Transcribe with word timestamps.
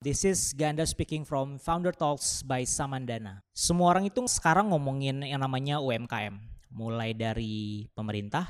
This 0.00 0.24
is 0.24 0.56
Ganda 0.56 0.88
speaking 0.88 1.28
from 1.28 1.60
Founder 1.60 1.92
Talks 1.92 2.40
by 2.40 2.64
Samandana. 2.64 3.44
Semua 3.52 3.92
orang 3.92 4.08
itu 4.08 4.24
sekarang 4.24 4.72
ngomongin 4.72 5.20
yang 5.20 5.44
namanya 5.44 5.76
UMKM, 5.76 6.40
mulai 6.72 7.12
dari 7.12 7.84
pemerintah 7.92 8.48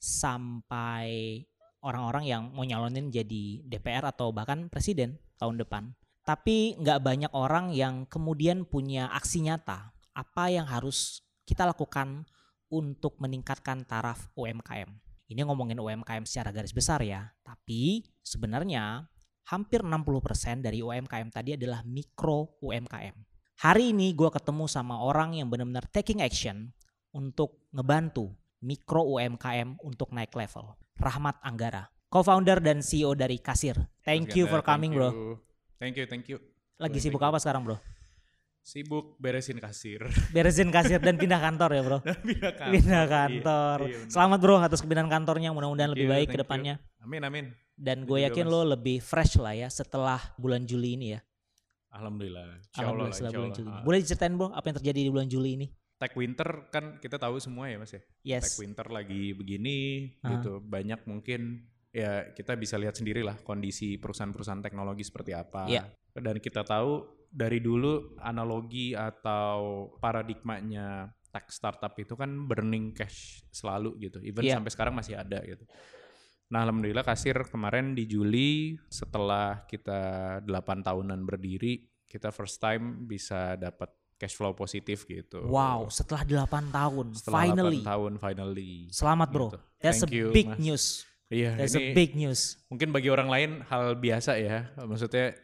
sampai 0.00 1.36
orang-orang 1.84 2.24
yang 2.24 2.42
mau 2.56 2.64
nyalonin 2.64 3.12
jadi 3.12 3.60
DPR 3.60 4.08
atau 4.08 4.32
bahkan 4.32 4.72
presiden 4.72 5.20
tahun 5.36 5.60
depan. 5.60 5.92
Tapi 6.24 6.80
nggak 6.80 7.04
banyak 7.04 7.32
orang 7.36 7.76
yang 7.76 8.08
kemudian 8.08 8.64
punya 8.64 9.12
aksi 9.12 9.44
nyata 9.44 9.92
apa 10.16 10.48
yang 10.48 10.64
harus 10.64 11.20
kita 11.44 11.68
lakukan 11.68 12.24
untuk 12.72 13.20
meningkatkan 13.20 13.84
taraf 13.84 14.32
UMKM. 14.32 14.88
Ini 15.28 15.44
ngomongin 15.44 15.76
UMKM 15.76 16.24
secara 16.24 16.56
garis 16.56 16.72
besar 16.72 17.04
ya, 17.04 17.36
tapi 17.44 18.08
sebenarnya 18.24 19.12
hampir 19.48 19.80
60% 19.80 20.60
dari 20.60 20.84
UMKM 20.84 21.28
tadi 21.32 21.56
adalah 21.56 21.80
mikro 21.86 22.60
UMKM. 22.60 23.16
Hari 23.60 23.92
ini 23.92 24.16
gue 24.16 24.30
ketemu 24.32 24.64
sama 24.64 25.00
orang 25.04 25.36
yang 25.36 25.52
benar-benar 25.52 25.84
taking 25.92 26.24
action 26.24 26.72
untuk 27.12 27.68
ngebantu 27.72 28.32
mikro 28.64 29.04
UMKM 29.04 29.80
untuk 29.84 30.12
naik 30.16 30.32
level. 30.32 30.76
Rahmat 31.00 31.40
Anggara, 31.40 31.88
co-founder 32.08 32.60
dan 32.60 32.84
CEO 32.84 33.16
dari 33.16 33.40
Kasir. 33.40 33.76
Thank 34.04 34.32
Mas 34.32 34.36
you 34.36 34.44
Ganda, 34.48 34.52
for 34.52 34.60
coming 34.64 34.92
thank 34.92 35.00
bro. 35.00 35.10
you. 35.12 35.28
Thank 35.80 35.94
you, 35.96 36.04
thank 36.08 36.26
you. 36.28 36.36
Lagi 36.80 37.00
sibuk 37.00 37.20
apa 37.20 37.36
sekarang 37.40 37.64
bro? 37.64 37.76
Sibuk 38.60 39.16
beresin 39.16 39.56
kasir. 39.56 40.04
Beresin 40.36 40.68
kasir 40.68 41.00
dan 41.00 41.16
pindah 41.16 41.40
kantor 41.40 41.70
ya 41.72 41.82
bro? 41.84 41.98
Pindah 42.04 42.52
kantor. 42.52 42.72
Pindah 42.76 43.02
Iya, 43.04 43.08
kantor. 43.08 43.78
iya, 43.88 43.96
benar. 44.04 44.12
Selamat 44.12 44.38
bro 44.44 44.56
atas 44.60 44.80
kepindahan 44.84 45.08
kantornya, 45.08 45.50
mudah-mudahan 45.56 45.90
lebih 45.96 46.08
you, 46.08 46.12
baik 46.12 46.28
ke 46.32 46.38
depannya. 46.40 46.76
Amin, 47.00 47.24
amin. 47.24 47.44
Dan 47.80 48.04
gue 48.04 48.20
yakin 48.20 48.44
Mas. 48.44 48.52
lo 48.52 48.60
lebih 48.68 49.00
fresh 49.00 49.40
lah 49.40 49.56
ya 49.56 49.72
setelah 49.72 50.20
bulan 50.36 50.68
Juli 50.68 51.00
ini 51.00 51.16
ya. 51.16 51.20
Alhamdulillah. 51.90 52.60
Insya 52.60 52.80
Alhamdulillah 52.84 53.08
lah, 53.08 53.16
setelah 53.16 53.32
bulan. 53.34 53.52
Juli. 53.56 53.70
Ah. 53.72 53.82
Boleh 53.82 53.98
diceritain 53.98 54.34
bro 54.36 54.48
apa 54.52 54.66
yang 54.68 54.76
terjadi 54.78 55.00
di 55.00 55.10
bulan 55.10 55.26
Juli 55.26 55.50
ini? 55.56 55.66
Tech 55.96 56.12
winter 56.14 56.48
kan 56.68 56.96
kita 56.96 57.16
tahu 57.16 57.40
semua 57.40 57.66
ya 57.66 57.76
mas 57.76 57.92
ya. 57.92 58.00
Yes. 58.22 58.42
Tech 58.46 58.56
winter 58.60 58.86
lagi 58.88 59.32
begini 59.32 59.76
Ah. 60.20 60.36
gitu. 60.36 60.60
Banyak 60.60 61.04
mungkin 61.04 61.66
ya 61.90 62.30
kita 62.30 62.54
bisa 62.54 62.76
lihat 62.76 62.94
sendiri 62.94 63.24
lah 63.24 63.40
kondisi 63.40 63.96
perusahaan-perusahaan 63.96 64.62
teknologi 64.62 65.02
seperti 65.02 65.32
apa. 65.32 65.66
Iya. 65.66 65.88
Dan 66.12 66.38
kita 66.38 66.62
tahu 66.62 67.02
dari 67.26 67.58
dulu 67.58 68.14
analogi 68.18 68.92
atau 68.92 69.88
paradigmanya 69.98 71.10
tech 71.30 71.46
startup 71.48 71.94
itu 71.94 72.14
kan 72.14 72.26
burning 72.44 72.90
cash 72.90 73.42
selalu 73.50 73.98
gitu. 74.02 74.18
Even 74.20 74.42
Iya. 74.42 74.58
sampai 74.58 74.70
sekarang 74.70 74.94
masih 74.94 75.14
ada 75.14 75.38
gitu. 75.42 75.62
Nah 76.50 76.66
alhamdulillah 76.66 77.06
kasir 77.06 77.46
kemarin 77.46 77.94
di 77.94 78.10
Juli 78.10 78.74
setelah 78.90 79.62
kita 79.70 80.00
8 80.42 80.50
tahunan 80.82 81.22
berdiri 81.22 81.86
kita 82.10 82.34
first 82.34 82.58
time 82.58 83.06
bisa 83.06 83.54
dapat 83.54 83.86
cash 84.18 84.34
flow 84.34 84.52
positif 84.52 85.06
gitu. 85.06 85.46
Wow, 85.46 85.88
setelah 85.88 86.26
8 86.26 86.68
tahun, 86.68 87.06
Setelah 87.16 87.40
finally. 87.48 87.78
8 87.80 87.88
tahun 87.88 88.12
finally. 88.20 88.72
Selamat 88.92 89.28
bro. 89.32 89.48
Gitu. 89.48 89.58
That's 89.80 90.02
Thank 90.04 90.12
a 90.12 90.18
you, 90.18 90.26
big 90.34 90.48
Mas. 90.50 90.58
news. 90.60 90.84
Iya, 91.30 91.54
That's 91.54 91.78
a 91.78 91.80
ini 91.80 91.94
big 91.94 92.18
news. 92.18 92.58
mungkin 92.66 92.90
bagi 92.90 93.08
orang 93.08 93.30
lain 93.30 93.50
hal 93.70 93.94
biasa 93.96 94.34
ya. 94.36 94.74
Maksudnya 94.76 95.38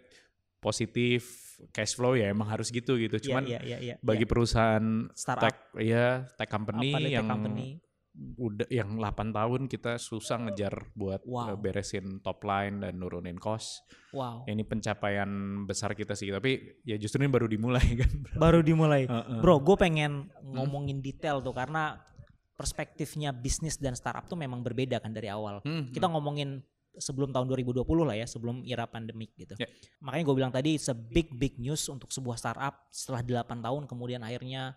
positif 0.59 1.23
cash 1.70 1.95
flow 1.97 2.19
ya 2.19 2.29
emang 2.29 2.51
harus 2.51 2.69
gitu 2.69 2.98
gitu. 2.98 3.31
Cuman 3.31 3.47
Iya, 3.47 3.63
iya, 3.63 3.79
iya, 3.79 3.79
iya. 3.79 3.95
bagi 4.03 4.27
perusahaan 4.27 5.07
Startup. 5.15 5.47
tech 5.48 5.57
ya 5.79 6.27
tech 6.35 6.51
company 6.51 6.91
nih, 6.91 6.95
tech 6.98 7.15
yang 7.23 7.27
company? 7.31 7.79
Udah 8.17 8.64
yang 8.72 8.97
8 8.97 9.28
tahun 9.28 9.69
kita 9.69 10.00
susah 10.00 10.41
ngejar 10.48 10.72
buat 10.97 11.20
Wow. 11.28 11.53
eh, 11.53 11.59
beresin 11.61 12.25
top 12.25 12.41
line 12.42 12.81
dan 12.81 12.97
nurunin 12.97 13.36
cost. 13.36 13.84
Wow. 14.17 14.48
Ini 14.48 14.64
pencapaian 14.64 15.28
besar 15.69 15.92
kita 15.92 16.17
sih, 16.17 16.33
tapi 16.33 16.81
ya 16.83 16.97
justru 16.97 17.20
ini 17.20 17.28
baru 17.28 17.45
dimulai 17.45 17.84
kan. 18.00 18.12
Baru 18.34 18.64
dimulai. 18.64 19.05
Heeh. 19.05 19.41
Bro, 19.45 19.61
gue 19.61 19.77
pengen 19.77 20.33
ngomongin 20.41 21.05
detail 21.05 21.45
tuh 21.45 21.53
karena 21.53 22.00
perspektifnya 22.56 23.36
bisnis 23.36 23.77
dan 23.77 23.92
startup 23.92 24.24
tuh 24.24 24.41
memang 24.41 24.64
berbeda 24.64 24.96
kan 24.96 25.12
dari 25.12 25.29
awal. 25.29 25.61
Hmm, 25.61 25.92
Kita 25.92 26.08
ngomongin 26.08 26.64
sebelum 26.96 27.29
tahun 27.29 27.45
2020 27.52 27.85
lah 28.08 28.17
ya, 28.17 28.24
sebelum 28.24 28.64
era 28.64 28.89
pandemik 28.89 29.36
gitu. 29.36 29.52
Ya. 29.61 29.68
Makanya 30.01 30.24
gue 30.24 30.36
bilang 30.41 30.48
tadi 30.48 30.80
it's 30.80 30.89
a 30.89 30.96
big 30.96 31.29
big 31.36 31.61
news 31.61 31.85
untuk 31.92 32.08
sebuah 32.08 32.41
startup 32.41 32.89
setelah 32.89 33.45
8 33.45 33.61
tahun 33.61 33.85
kemudian 33.85 34.24
akhirnya 34.24 34.73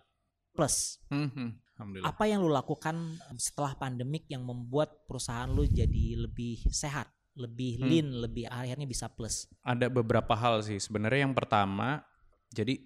plus. 0.52 1.00
hmm, 1.08 1.30
hmm. 1.32 1.50
Alhamdulillah. 1.80 2.12
Apa 2.12 2.24
yang 2.28 2.44
lu 2.44 2.52
lakukan 2.52 2.96
setelah 3.34 3.72
pandemik 3.72 4.28
yang 4.28 4.44
membuat 4.44 5.08
perusahaan 5.08 5.48
lu 5.48 5.64
jadi 5.64 6.20
lebih 6.20 6.68
sehat, 6.68 7.08
lebih 7.32 7.80
Hmm. 7.80 7.88
lean, 7.88 8.08
lebih 8.20 8.44
akhirnya 8.44 8.84
bisa 8.84 9.08
plus? 9.08 9.48
ada 9.62 9.88
beberapa 9.88 10.36
hal 10.36 10.60
sih 10.60 10.76
sebenarnya 10.76 11.24
yang 11.24 11.32
pertama 11.32 12.04
jadi 12.50 12.76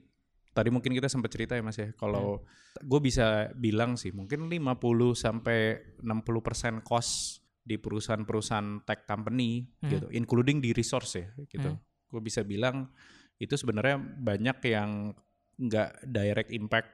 tadi 0.51 0.69
mungkin 0.71 0.93
kita 0.93 1.07
sempat 1.07 1.31
cerita 1.31 1.59
ya 1.59 1.63
mas 1.63 1.75
ya 1.75 1.91
kalau 1.95 2.39
gue 2.77 3.01
bisa 3.01 3.51
bilang 3.55 3.99
sih 3.99 4.11
mungkin 4.11 4.47
50 4.47 4.79
sampai 5.15 5.83
60% 5.99 6.83
cost 6.83 7.41
di 7.59 7.75
perusahaan-perusahaan 7.75 8.85
tech 8.85 9.07
company 9.07 9.67
Hmm. 9.81 9.91
gitu 9.91 10.07
including 10.13 10.61
di 10.61 10.71
resource 10.71 11.17
ya 11.17 11.27
gitu 11.49 11.75
Hmm. 11.75 11.81
gue 12.11 12.21
bisa 12.21 12.43
bilang 12.43 12.91
itu 13.39 13.57
sebenarnya 13.57 13.99
banyak 13.99 14.59
yang 14.69 15.11
nggak 15.57 16.05
direct 16.05 16.51
impact 16.51 16.91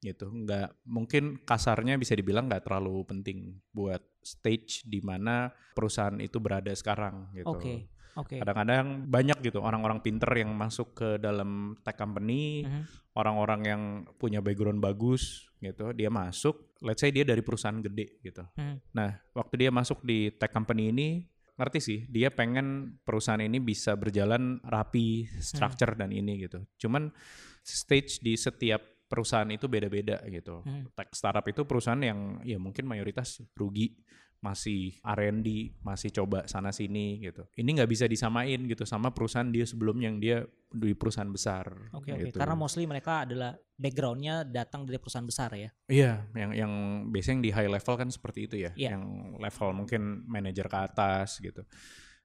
gitu 0.00 0.32
nggak 0.32 0.80
mungkin 0.88 1.36
kasarnya 1.44 2.00
bisa 2.00 2.16
dibilang 2.16 2.48
nggak 2.48 2.64
terlalu 2.64 3.04
penting 3.04 3.60
buat 3.70 4.00
stage 4.24 4.88
di 4.88 5.04
mana 5.04 5.52
perusahaan 5.76 6.16
itu 6.16 6.40
berada 6.40 6.72
sekarang 6.72 7.28
gitu 7.36 7.52
Oke. 7.52 7.74
Oke. 8.16 8.42
kadang-kadang 8.42 9.06
banyak 9.06 9.38
gitu 9.38 9.62
orang-orang 9.62 10.02
pinter 10.02 10.26
yang 10.34 10.50
masuk 10.50 10.98
ke 10.98 11.08
dalam 11.20 11.78
tech 11.84 11.94
company 11.94 12.64
Mhm. 12.66 12.82
orang-orang 13.14 13.60
yang 13.62 13.82
punya 14.18 14.40
background 14.42 14.80
bagus 14.82 15.46
gitu 15.60 15.92
dia 15.92 16.08
masuk 16.10 16.74
let's 16.80 17.04
say 17.04 17.12
dia 17.12 17.22
dari 17.22 17.44
perusahaan 17.44 17.78
gede 17.78 18.18
gitu 18.24 18.42
Mhm. 18.56 18.76
nah 18.96 19.14
waktu 19.36 19.54
dia 19.62 19.70
masuk 19.70 20.00
di 20.02 20.32
tech 20.32 20.50
company 20.50 20.90
ini 20.90 21.08
ngerti 21.54 21.78
sih 21.78 21.98
dia 22.08 22.32
pengen 22.32 22.96
perusahaan 23.04 23.38
ini 23.38 23.60
bisa 23.60 23.92
berjalan 23.94 24.64
rapi 24.64 25.28
structure 25.38 25.92
dan 25.92 26.08
ini 26.08 26.48
gitu 26.48 26.64
cuman 26.80 27.12
stage 27.60 28.24
di 28.24 28.32
setiap 28.34 28.80
perusahaan 29.10 29.50
itu 29.50 29.66
beda-beda 29.66 30.22
gitu 30.30 30.62
Hmm. 30.62 30.86
tech 30.94 31.10
startup 31.10 31.42
itu 31.44 31.66
perusahaan 31.66 31.98
yang 31.98 32.38
ya 32.46 32.56
mungkin 32.56 32.86
mayoritas 32.86 33.42
rugi 33.58 33.98
masih 34.40 34.96
R&D 35.04 35.76
masih 35.84 36.08
coba 36.16 36.48
sana 36.48 36.72
sini 36.72 37.20
gitu 37.20 37.44
ini 37.60 37.76
nggak 37.76 37.90
bisa 37.90 38.08
disamain 38.08 38.56
gitu 38.64 38.88
sama 38.88 39.12
perusahaan 39.12 39.44
dia 39.44 39.68
sebelumnya 39.68 40.08
yang 40.08 40.16
dia 40.16 40.38
di 40.72 40.96
perusahaan 40.96 41.28
besar 41.28 41.68
Oke 41.92 42.14
oke. 42.16 42.30
gitu. 42.32 42.38
Karena 42.40 42.56
mostly 42.56 42.88
mereka 42.88 43.28
adalah 43.28 43.52
backgroundnya 43.76 44.46
datang 44.48 44.86
dari 44.88 44.96
perusahaan 44.96 45.26
besar 45.26 45.50
ya. 45.58 45.68
Iya, 45.90 46.24
yang 46.32 46.50
yang 46.56 46.72
biasanya 47.12 47.34
yang 47.36 47.44
di 47.44 47.52
high 47.52 47.68
level 47.68 47.94
kan 48.00 48.08
seperti 48.08 48.46
itu 48.48 48.56
ya, 48.64 48.70
Iya. 48.78 48.96
yang 48.96 49.04
level 49.36 49.68
mungkin 49.76 50.24
manajer 50.24 50.70
ke 50.70 50.78
atas 50.78 51.36
gitu. 51.42 51.60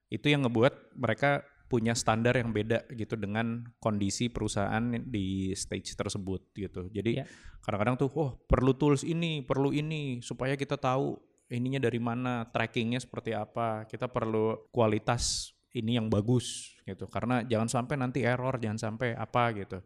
Itu 0.08 0.30
yang 0.30 0.46
ngebuat 0.46 0.94
mereka 0.96 1.42
punya 1.66 1.98
standar 1.98 2.38
yang 2.38 2.54
beda 2.54 2.86
gitu 2.94 3.18
dengan 3.18 3.66
kondisi 3.82 4.30
perusahaan 4.30 4.82
di 5.02 5.50
stage 5.52 5.98
tersebut 5.98 6.54
gitu. 6.54 6.86
Jadi 6.94 7.22
Iya. 7.22 7.26
kadang-kadang 7.62 7.98
tuh, 7.98 8.08
oh 8.14 8.38
perlu 8.46 8.72
tools 8.78 9.02
ini, 9.02 9.42
perlu 9.42 9.74
ini 9.74 10.22
supaya 10.22 10.54
kita 10.54 10.78
tahu 10.78 11.18
ininya 11.50 11.82
dari 11.82 11.98
mana, 11.98 12.46
trackingnya 12.46 13.02
seperti 13.02 13.34
apa. 13.34 13.86
Kita 13.90 14.06
perlu 14.06 14.70
kualitas 14.70 15.54
ini 15.74 15.98
yang 15.98 16.06
bagus 16.06 16.78
gitu. 16.86 17.10
Karena 17.10 17.42
jangan 17.42 17.66
sampai 17.66 17.94
nanti 17.98 18.22
error, 18.22 18.56
jangan 18.62 18.78
sampai 18.78 19.18
apa 19.18 19.50
gitu. 19.58 19.82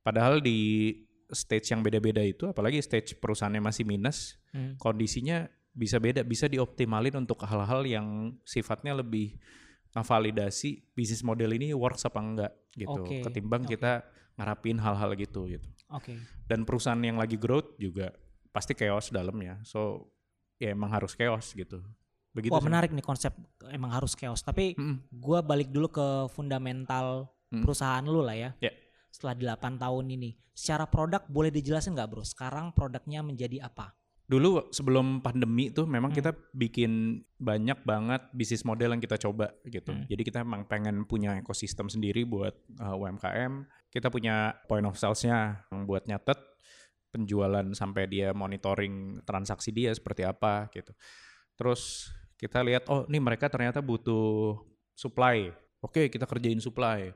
Padahal 0.00 0.40
di 0.40 0.92
stage 1.32 1.72
yang 1.72 1.80
beda-beda 1.80 2.20
itu, 2.20 2.48
apalagi 2.48 2.80
stage 2.80 3.16
perusahaannya 3.20 3.60
masih 3.64 3.84
minus, 3.88 4.36
Hmm. 4.52 4.76
kondisinya 4.76 5.48
bisa 5.74 5.98
beda, 5.98 6.22
bisa 6.22 6.46
dioptimalin 6.46 7.24
untuk 7.26 7.42
hal-hal 7.42 7.82
yang 7.88 8.38
sifatnya 8.46 8.94
lebih 8.94 9.34
ngevalidasi 9.94 10.90
bisnis 10.92 11.22
model 11.22 11.54
ini 11.54 11.70
works 11.72 12.04
apa 12.04 12.18
enggak 12.18 12.52
gitu. 12.74 13.00
Oke, 13.00 13.22
Ketimbang 13.22 13.62
oke. 13.64 13.72
kita 13.72 14.02
ngarapin 14.34 14.78
hal-hal 14.78 15.14
gitu 15.14 15.46
gitu. 15.46 15.68
Oke. 15.88 16.18
Dan 16.44 16.66
perusahaan 16.66 16.98
yang 16.98 17.16
lagi 17.16 17.38
growth 17.38 17.78
juga 17.78 18.10
pasti 18.50 18.74
chaos 18.74 19.08
dalamnya. 19.08 19.62
So 19.62 20.10
ya 20.58 20.74
emang 20.74 20.90
harus 20.90 21.14
chaos 21.14 21.54
gitu. 21.54 21.78
Begitu 22.34 22.50
Wah 22.50 22.58
sih. 22.58 22.66
menarik 22.66 22.90
nih 22.90 23.06
konsep 23.06 23.30
emang 23.70 23.94
harus 23.94 24.18
chaos. 24.18 24.42
Tapi 24.42 24.74
Mm-mm. 24.74 25.06
gua 25.14 25.38
balik 25.40 25.70
dulu 25.70 25.88
ke 25.88 26.06
fundamental 26.34 27.30
Hmm. 27.52 27.62
perusahaan 27.62 28.02
lu 28.02 28.18
lah 28.18 28.34
ya. 28.34 28.50
Ya. 28.58 28.72
Setelah 29.14 29.54
8 29.54 29.78
tahun 29.78 30.10
ini, 30.10 30.34
secara 30.50 30.90
produk 30.90 31.22
boleh 31.30 31.54
dijelasin 31.54 31.94
nggak 31.94 32.10
bro? 32.10 32.26
Sekarang 32.26 32.74
produknya 32.74 33.22
menjadi 33.22 33.62
apa? 33.62 33.94
Dulu 34.24 34.72
sebelum 34.72 35.20
pandemi 35.20 35.68
tuh 35.68 35.84
memang 35.84 36.08
Hmm. 36.08 36.18
kita 36.18 36.30
bikin 36.56 37.20
banyak 37.36 37.84
banget 37.84 38.24
bisnis 38.32 38.64
model 38.64 38.96
yang 38.96 39.02
kita 39.04 39.20
coba 39.20 39.52
gitu. 39.68 39.92
Hmm. 39.92 40.08
Jadi 40.08 40.22
kita 40.24 40.40
emang 40.40 40.64
pengen 40.64 41.04
punya 41.04 41.36
ekosistem 41.36 41.92
sendiri 41.92 42.24
buat 42.24 42.56
uh, 42.80 42.96
UMKM. 42.96 43.68
Kita 43.92 44.08
punya 44.08 44.56
point 44.64 44.88
of 44.88 44.96
sales-nya 44.96 45.68
yang 45.68 45.84
buat 45.84 46.08
nyatet 46.08 46.40
penjualan 47.12 47.62
sampai 47.76 48.10
dia 48.10 48.34
monitoring 48.34 49.22
transaksi 49.22 49.70
dia 49.70 49.94
seperti 49.94 50.26
apa 50.26 50.66
gitu. 50.72 50.90
Terus 51.54 52.10
kita 52.34 52.64
lihat 52.66 52.90
oh 52.90 53.06
nih 53.06 53.22
mereka 53.22 53.46
ternyata 53.46 53.78
butuh 53.78 54.58
supply. 54.98 55.52
Oke, 55.84 56.08
kita 56.08 56.24
kerjain 56.24 56.58
supply. 56.58 57.12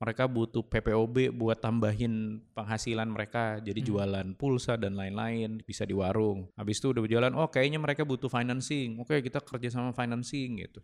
Mereka 0.00 0.24
butuh 0.24 0.64
PPOB 0.64 1.28
buat 1.30 1.60
tambahin 1.60 2.40
penghasilan 2.56 3.04
mereka 3.06 3.60
jadi 3.60 3.76
Hmm. 3.78 3.88
jualan 3.88 4.26
pulsa 4.34 4.80
dan 4.80 4.96
lain-lain 4.96 5.60
bisa 5.62 5.84
di 5.84 5.92
warung 5.92 6.48
habis 6.56 6.80
itu 6.80 6.88
udah 6.90 7.04
berjalan 7.04 7.32
oh 7.36 7.46
kayaknya 7.46 7.76
mereka 7.76 8.02
butuh 8.02 8.26
financing 8.26 8.96
oke 8.96 9.12
kita 9.20 9.44
kerja 9.44 9.68
sama 9.70 9.92
financing 9.92 10.64
gitu 10.64 10.80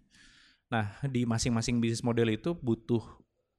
nah 0.68 1.00
di 1.02 1.24
masing-masing 1.24 1.80
bisnis 1.80 2.04
model 2.04 2.28
itu 2.28 2.52
butuh 2.52 3.00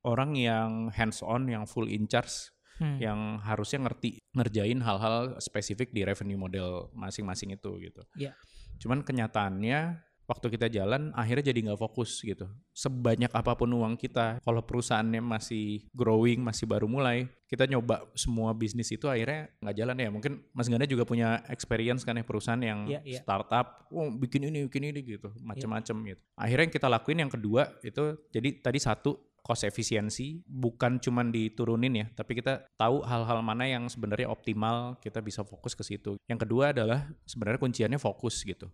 orang 0.05 0.37
yang 0.37 0.93
hands 0.93 1.25
on 1.25 1.49
yang 1.49 1.65
full 1.65 1.89
in 1.89 2.05
charge 2.05 2.53
Hmm. 2.77 3.01
yang 3.01 3.19
harusnya 3.41 3.89
ngerti 3.89 4.21
ngerjain 4.37 4.77
hal-hal 4.85 5.33
spesifik 5.41 5.89
di 5.89 6.05
revenue 6.05 6.37
model 6.37 6.93
masing-masing 6.93 7.57
itu 7.57 7.73
gitu. 7.81 8.05
Iya. 8.13 8.37
Cuman 8.77 9.01
kenyataannya 9.01 9.97
waktu 10.27 10.47
kita 10.51 10.67
jalan 10.67 11.15
akhirnya 11.15 11.49
jadi 11.49 11.71
nggak 11.71 11.79
fokus 11.79 12.19
gitu. 12.19 12.51
Sebanyak 12.75 13.31
apa 13.31 13.55
pun 13.55 13.71
uang 13.71 13.95
kita, 13.95 14.43
kalau 14.43 14.59
perusahaannya 14.59 15.23
masih 15.23 15.87
growing, 15.95 16.43
masih 16.43 16.67
baru 16.67 16.85
mulai, 16.85 17.31
kita 17.47 17.63
nyoba 17.63 18.03
semua 18.13 18.51
bisnis 18.51 18.91
itu 18.91 19.07
akhirnya 19.07 19.47
nggak 19.63 19.75
jalan 19.79 19.97
ya. 19.97 20.09
Mungkin 20.11 20.33
Mas 20.51 20.67
Ganda 20.67 20.83
juga 20.83 21.07
punya 21.07 21.41
experience 21.47 22.03
kan 22.03 22.19
ya 22.19 22.27
perusahaan 22.27 22.59
yang 22.59 22.83
Iya, 22.85 22.99
iya. 23.07 23.19
startup, 23.23 23.87
oh 23.89 24.11
bikin 24.11 24.51
ini, 24.51 24.67
bikin 24.67 24.91
ini 24.91 24.99
gitu, 24.99 25.31
macam-macam 25.39 25.95
gitu. 26.13 26.21
Akhirnya 26.35 26.63
yang 26.67 26.75
kita 26.75 26.87
lakuin 26.91 27.19
yang 27.23 27.31
kedua 27.31 27.71
itu 27.81 28.19
jadi 28.29 28.49
tadi 28.59 28.79
satu 28.83 29.15
cost 29.47 29.63
efisiensi 29.63 30.43
bukan 30.43 30.99
cuman 30.99 31.31
diturunin 31.31 32.03
ya, 32.03 32.05
tapi 32.11 32.35
kita 32.35 32.67
tahu 32.75 32.99
hal-hal 33.07 33.39
mana 33.39 33.63
yang 33.63 33.87
sebenarnya 33.87 34.27
optimal, 34.27 34.99
kita 34.99 35.23
bisa 35.23 35.47
fokus 35.47 35.71
ke 35.71 35.87
situ. 35.87 36.19
Yang 36.27 36.43
kedua 36.43 36.75
adalah 36.75 37.07
sebenarnya 37.23 37.63
kunciannya 37.63 37.99
fokus 38.03 38.43
gitu. 38.43 38.67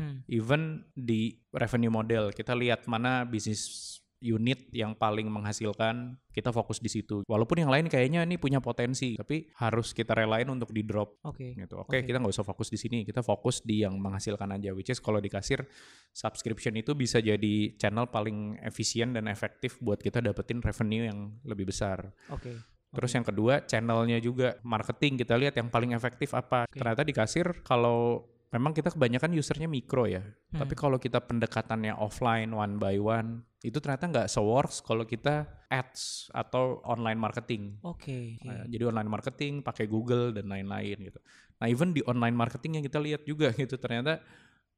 Hmm. 0.00 0.24
Even 0.24 0.88
di 0.96 1.36
revenue 1.52 1.92
model, 1.92 2.32
kita 2.32 2.56
lihat 2.56 2.88
mana 2.88 3.28
bisnis 3.28 4.00
unit 4.24 4.72
yang 4.72 4.96
paling 4.96 5.28
menghasilkan, 5.28 6.16
kita 6.32 6.48
fokus 6.48 6.80
di 6.80 6.88
situ. 6.88 7.20
Walaupun 7.28 7.60
yang 7.60 7.68
lain 7.68 7.92
kayaknya 7.92 8.24
ini 8.24 8.40
punya 8.40 8.64
potensi, 8.64 9.20
tapi 9.20 9.52
harus 9.60 9.92
kita 9.92 10.16
relain 10.16 10.48
untuk 10.48 10.72
di 10.72 10.80
drop 10.80 11.20
Oke. 11.28 11.52
gitu. 11.52 11.76
Oke, 11.76 12.00
Oke. 12.00 12.08
kita 12.08 12.16
nggak 12.16 12.32
usah 12.32 12.46
fokus 12.48 12.72
di 12.72 12.80
sini, 12.80 13.04
kita 13.04 13.20
fokus 13.20 13.60
di 13.60 13.84
yang 13.84 14.00
menghasilkan 14.00 14.48
aja. 14.56 14.72
Which 14.72 14.88
is 14.88 14.98
kalau 15.04 15.20
di 15.20 15.28
kasir 15.28 15.68
subscription 16.16 16.72
itu 16.80 16.96
bisa 16.96 17.20
jadi 17.20 17.76
channel 17.76 18.08
paling 18.08 18.56
efisien 18.64 19.12
dan 19.12 19.28
efektif 19.28 19.76
buat 19.84 20.00
kita 20.00 20.24
dapetin 20.24 20.64
revenue 20.64 21.04
yang 21.04 21.36
lebih 21.44 21.68
besar. 21.68 22.08
Oke. 22.32 22.56
Terus 22.94 23.10
yang 23.10 23.26
kedua 23.26 23.66
channelnya 23.66 24.22
juga 24.22 24.56
marketing 24.62 25.18
kita 25.20 25.34
lihat 25.34 25.54
yang 25.58 25.68
paling 25.68 25.92
efektif 25.92 26.32
apa. 26.32 26.64
Oke. 26.64 26.78
Ternyata 26.78 27.02
di 27.02 27.12
kasir 27.12 27.46
kalau 27.66 28.30
memang 28.54 28.70
kita 28.70 28.94
kebanyakan 28.94 29.34
usernya 29.34 29.66
mikro 29.66 30.06
ya. 30.06 30.22
Hmm. 30.22 30.62
Tapi 30.62 30.78
kalau 30.78 31.02
kita 31.02 31.18
pendekatannya 31.18 31.98
offline 31.98 32.54
one 32.54 32.78
by 32.78 32.94
one 33.02 33.42
itu 33.66 33.82
ternyata 33.82 34.06
nggak 34.06 34.28
se-works 34.30 34.78
kalau 34.84 35.02
kita 35.02 35.48
ads 35.66 36.30
atau 36.30 36.78
online 36.86 37.18
marketing. 37.18 37.82
Oke. 37.82 38.38
oke. 38.38 38.46
Nah, 38.46 38.62
jadi 38.70 38.86
online 38.86 39.10
marketing 39.10 39.52
pakai 39.66 39.90
Google 39.90 40.30
dan 40.30 40.46
lain-lain 40.46 41.00
gitu. 41.02 41.18
Nah, 41.58 41.66
even 41.66 41.90
di 41.90 42.04
online 42.06 42.36
marketing 42.36 42.78
yang 42.78 42.84
kita 42.86 43.02
lihat 43.02 43.26
juga 43.26 43.50
gitu 43.58 43.74
ternyata 43.74 44.22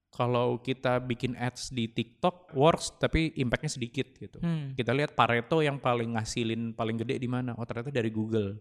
kalau 0.08 0.56
kita 0.62 1.02
bikin 1.02 1.36
ads 1.36 1.74
di 1.74 1.92
TikTok 1.92 2.56
works 2.56 2.96
tapi 2.96 3.36
impactnya 3.36 3.76
sedikit 3.76 4.08
gitu. 4.16 4.40
Hmm. 4.40 4.72
Kita 4.72 4.96
lihat 4.96 5.12
Pareto 5.12 5.60
yang 5.60 5.76
paling 5.76 6.16
ngasilin 6.16 6.72
paling 6.72 6.96
gede 6.96 7.20
di 7.20 7.28
mana? 7.28 7.52
Oh, 7.58 7.66
ternyata 7.68 7.92
dari 7.92 8.08
Google. 8.08 8.56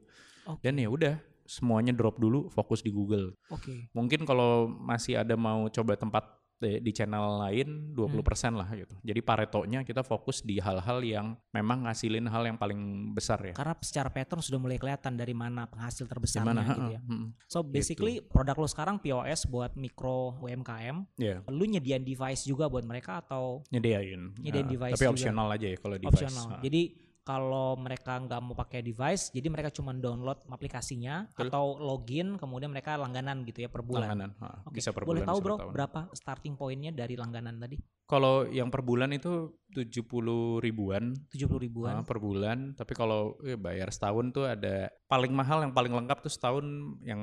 Oke. 0.49 0.59
Dan 0.59 0.75
ya 0.75 0.91
udah, 0.91 1.15
semuanya 1.45 1.91
drop 1.91 2.17
dulu, 2.17 2.49
fokus 2.49 2.81
di 2.81 2.89
Google. 2.89 3.37
Oke. 3.47 3.87
Mungkin 3.91 4.23
kalau 4.23 4.65
masih 4.67 5.15
ada 5.15 5.33
mau 5.33 5.65
coba 5.67 5.93
tempat 5.95 6.25
di, 6.55 6.79
di 6.79 6.89
channel 6.89 7.19
lain 7.37 7.91
20% 7.91 8.15
Hmm. 8.47 8.55
lah 8.55 8.69
gitu. 8.71 8.95
Jadi 9.03 9.19
Paretonya 9.19 9.83
kita 9.83 10.01
fokus 10.01 10.39
di 10.39 10.55
hal-hal 10.57 11.03
yang 11.03 11.35
memang 11.51 11.83
ngasilin 11.83 12.23
hal 12.25 12.47
yang 12.47 12.55
paling 12.55 12.79
besar 13.11 13.43
ya. 13.43 13.51
Karena 13.51 13.75
secara 13.77 14.07
pattern 14.07 14.39
sudah 14.39 14.55
mulai 14.55 14.79
kelihatan 14.79 15.13
dari 15.13 15.35
mana 15.35 15.67
penghasil 15.67 16.01
Di 16.01 16.09
terbesarnya 16.09 16.47
mana? 16.47 16.63
gitu 16.63 16.83
ya. 16.89 16.99
mm, 17.11 17.27
So 17.45 17.59
basically 17.59 18.23
produk 18.23 18.55
lo 18.55 18.65
sekarang 18.65 18.97
POS 18.97 19.45
buat 19.45 19.75
mikro 19.75 20.39
UMKM, 20.39 21.03
Ya, 21.15 21.43
lu 21.45 21.67
nyediain 21.67 22.01
device 22.01 22.43
juga 22.43 22.65
buat 22.65 22.81
mereka 22.81 23.19
atau 23.19 23.59
nyediain. 23.67 24.31
Nyediain 24.39 24.65
Ya, 24.65 24.71
device 24.71 24.95
Tapi 24.95 25.03
juga. 25.03 25.13
opsional 25.13 25.47
aja 25.51 25.67
ya 25.67 25.77
kalau 25.77 25.95
device. 25.97 26.23
optional. 26.23 26.47
Ha. 26.49 26.63
Jadi 26.63 26.81
kalau 27.25 27.73
mereka 27.73 28.21
nggak 28.21 28.39
mau 28.39 28.53
pakai 28.53 28.85
device, 28.85 29.33
jadi 29.33 29.49
mereka 29.49 29.73
cuma 29.73 29.97
download 29.97 30.45
aplikasinya 30.45 31.25
Betul. 31.33 31.49
atau 31.49 31.65
login, 31.81 32.37
kemudian 32.37 32.69
mereka 32.69 32.93
langganan 33.01 33.41
gitu 33.49 33.65
ya 33.65 33.69
per 33.73 33.81
bulan. 33.81 34.13
Langganan, 34.13 34.31
ha, 34.45 34.61
Oke. 34.69 34.77
bisa 34.77 34.93
per 34.93 35.09
Boleh 35.09 35.25
bulan, 35.25 35.29
tahu 35.33 35.39
bro 35.41 35.55
tahun. 35.57 35.73
berapa 35.73 35.99
starting 36.13 36.53
pointnya 36.53 36.93
dari 36.93 37.17
langganan 37.17 37.57
tadi? 37.57 37.81
Kalau 38.05 38.45
yang 38.45 38.69
per 38.69 38.85
bulan 38.85 39.09
itu 39.17 39.57
70 39.73 40.61
ribuan 40.61 41.17
70 41.33 41.57
ribuan. 41.57 41.93
ha, 41.97 42.05
per 42.05 42.21
bulan. 42.21 42.77
Tapi 42.77 42.93
kalau 42.93 43.33
eh, 43.41 43.57
bayar 43.57 43.89
setahun 43.89 44.29
tuh 44.29 44.45
ada 44.45 44.93
paling 45.09 45.33
mahal 45.33 45.65
yang 45.65 45.73
paling 45.73 45.89
lengkap 45.89 46.21
tuh 46.21 46.29
setahun 46.29 46.61
yang 47.01 47.21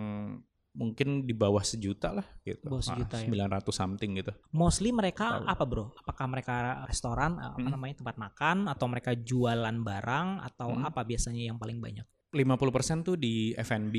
mungkin 0.73 1.29
di 1.29 1.37
bawah 1.37 1.61
sejuta 1.61 2.17
lah 2.17 2.27
gitu. 2.43 2.65
Bawah 2.69 2.81
sejuta 2.81 3.21
ya. 3.21 3.29
900 3.29 3.73
something 3.73 4.11
gitu. 4.17 4.33
Mostly 4.51 4.89
mereka 4.91 5.39
Tahu. 5.39 5.45
apa 5.49 5.65
bro? 5.69 5.85
Apakah 6.01 6.27
mereka 6.29 6.55
restoran, 6.89 7.37
apa 7.37 7.61
Hmm. 7.61 7.71
namanya 7.71 8.01
tempat 8.01 8.17
makan, 8.17 8.67
atau 8.67 8.87
mereka 8.89 9.13
jualan 9.13 9.77
barang, 9.79 10.29
atau 10.43 10.73
Hmm. 10.73 10.89
apa 10.89 11.05
biasanya 11.05 11.45
yang 11.45 11.61
paling 11.61 11.79
banyak? 11.79 12.05
50% 12.33 13.05
tuh 13.05 13.21
di 13.21 13.53
F&B. 13.53 13.97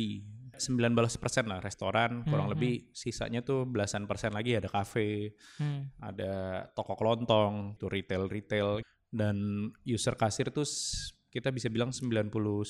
19% 0.53 1.49
lah 1.49 1.57
restoran, 1.61 2.21
kurang 2.25 2.45
Hmm, 2.49 2.53
lebih 2.53 2.93
sisanya 2.93 3.41
tuh 3.41 3.65
belasan 3.65 4.05
persen 4.05 4.33
lagi 4.33 4.53
ada 4.53 4.69
kafe, 4.69 5.33
Hmm. 5.57 5.89
ada 5.97 6.65
toko 6.73 6.93
kelontong, 6.93 7.77
tuh 7.77 7.89
retail-retail 7.89 8.81
dan 9.09 9.37
user 9.81 10.13
kasir 10.13 10.49
tuh 10.49 10.65
kita 11.33 11.49
bisa 11.49 11.65
bilang 11.65 11.89
99% 11.89 12.69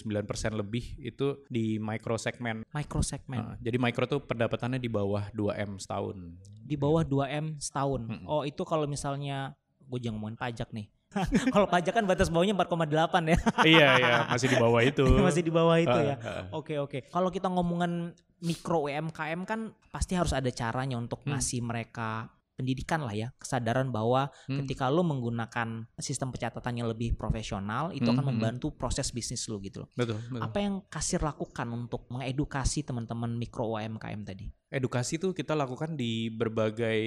lebih 0.53 0.95
itu 0.97 1.43
di 1.45 1.75
micro 1.77 2.15
segmen. 2.15 2.63
Micro 2.71 3.03
segment 3.03 3.43
Nah, 3.43 3.55
jadi 3.59 3.75
micro 3.75 4.07
tuh 4.07 4.19
pendapatannya 4.19 4.79
di 4.79 4.87
bawah 4.87 5.27
2M 5.31 5.75
setahun. 5.77 6.15
di 6.63 6.79
bawah 6.79 7.03
2 7.03 7.27
m 7.27 7.45
setahun. 7.59 8.01
Mm-mm. 8.07 8.23
Oh 8.23 8.47
itu 8.47 8.63
kalau 8.63 8.87
misalnya 8.87 9.51
gue 9.83 9.99
jangan 9.99 10.15
ngomongin 10.15 10.39
pajak 10.39 10.71
nih. 10.71 10.87
kalau 11.53 11.67
pajak 11.67 11.93
kan 11.93 12.07
batas 12.07 12.31
bawahnya 12.31 12.55
4,8 12.55 12.87
ya. 13.27 13.37
iya 13.75 13.89
iya 13.99 14.15
masih 14.25 14.47
di 14.47 14.57
bawah 14.57 14.81
itu. 14.81 15.03
Masih 15.27 15.43
di 15.43 15.51
bawah 15.51 15.77
itu 15.77 15.99
ya. 15.99 16.15
Oke 16.49 16.79
oke. 16.79 17.11
Kalau 17.11 17.29
kita 17.29 17.51
ngomongin 17.51 18.15
mikro 18.39 18.87
UMKM 18.87 19.43
kan 19.43 19.59
pasti 19.91 20.15
harus 20.15 20.31
ada 20.31 20.47
caranya 20.49 20.95
untuk 20.95 21.19
Hmm. 21.23 21.35
ngasih 21.35 21.59
mereka 21.61 22.31
pendidikan 22.53 23.01
lah 23.01 23.13
ya, 23.13 23.27
kesadaran 23.41 23.89
bahwa 23.89 24.29
Hmm. 24.45 24.61
ketika 24.63 24.87
lo 24.87 25.01
menggunakan 25.01 25.89
sistem 25.97 26.29
pencatatan 26.29 26.79
yang 26.79 26.87
lebih 26.89 27.17
profesional 27.17 27.89
itu 27.91 28.05
Hmm, 28.05 28.13
akan 28.17 28.23
hmm, 28.23 28.31
membantu 28.37 28.67
proses 28.77 29.09
bisnis 29.09 29.45
lo 29.49 29.57
gitu 29.59 29.85
loh. 29.85 29.89
Betul, 29.97 30.21
betul. 30.29 30.41
Apa 30.41 30.57
yang 30.61 30.75
kasir 30.87 31.19
lakukan 31.21 31.67
untuk 31.73 32.05
mengedukasi 32.13 32.85
teman-teman 32.85 33.33
mikro 33.35 33.73
UMKM 33.73 34.21
tadi? 34.23 34.47
Edukasi 34.73 35.21
tuh 35.21 35.37
kita 35.37 35.53
lakukan 35.53 35.93
di 35.93 36.33
berbagai 36.33 36.97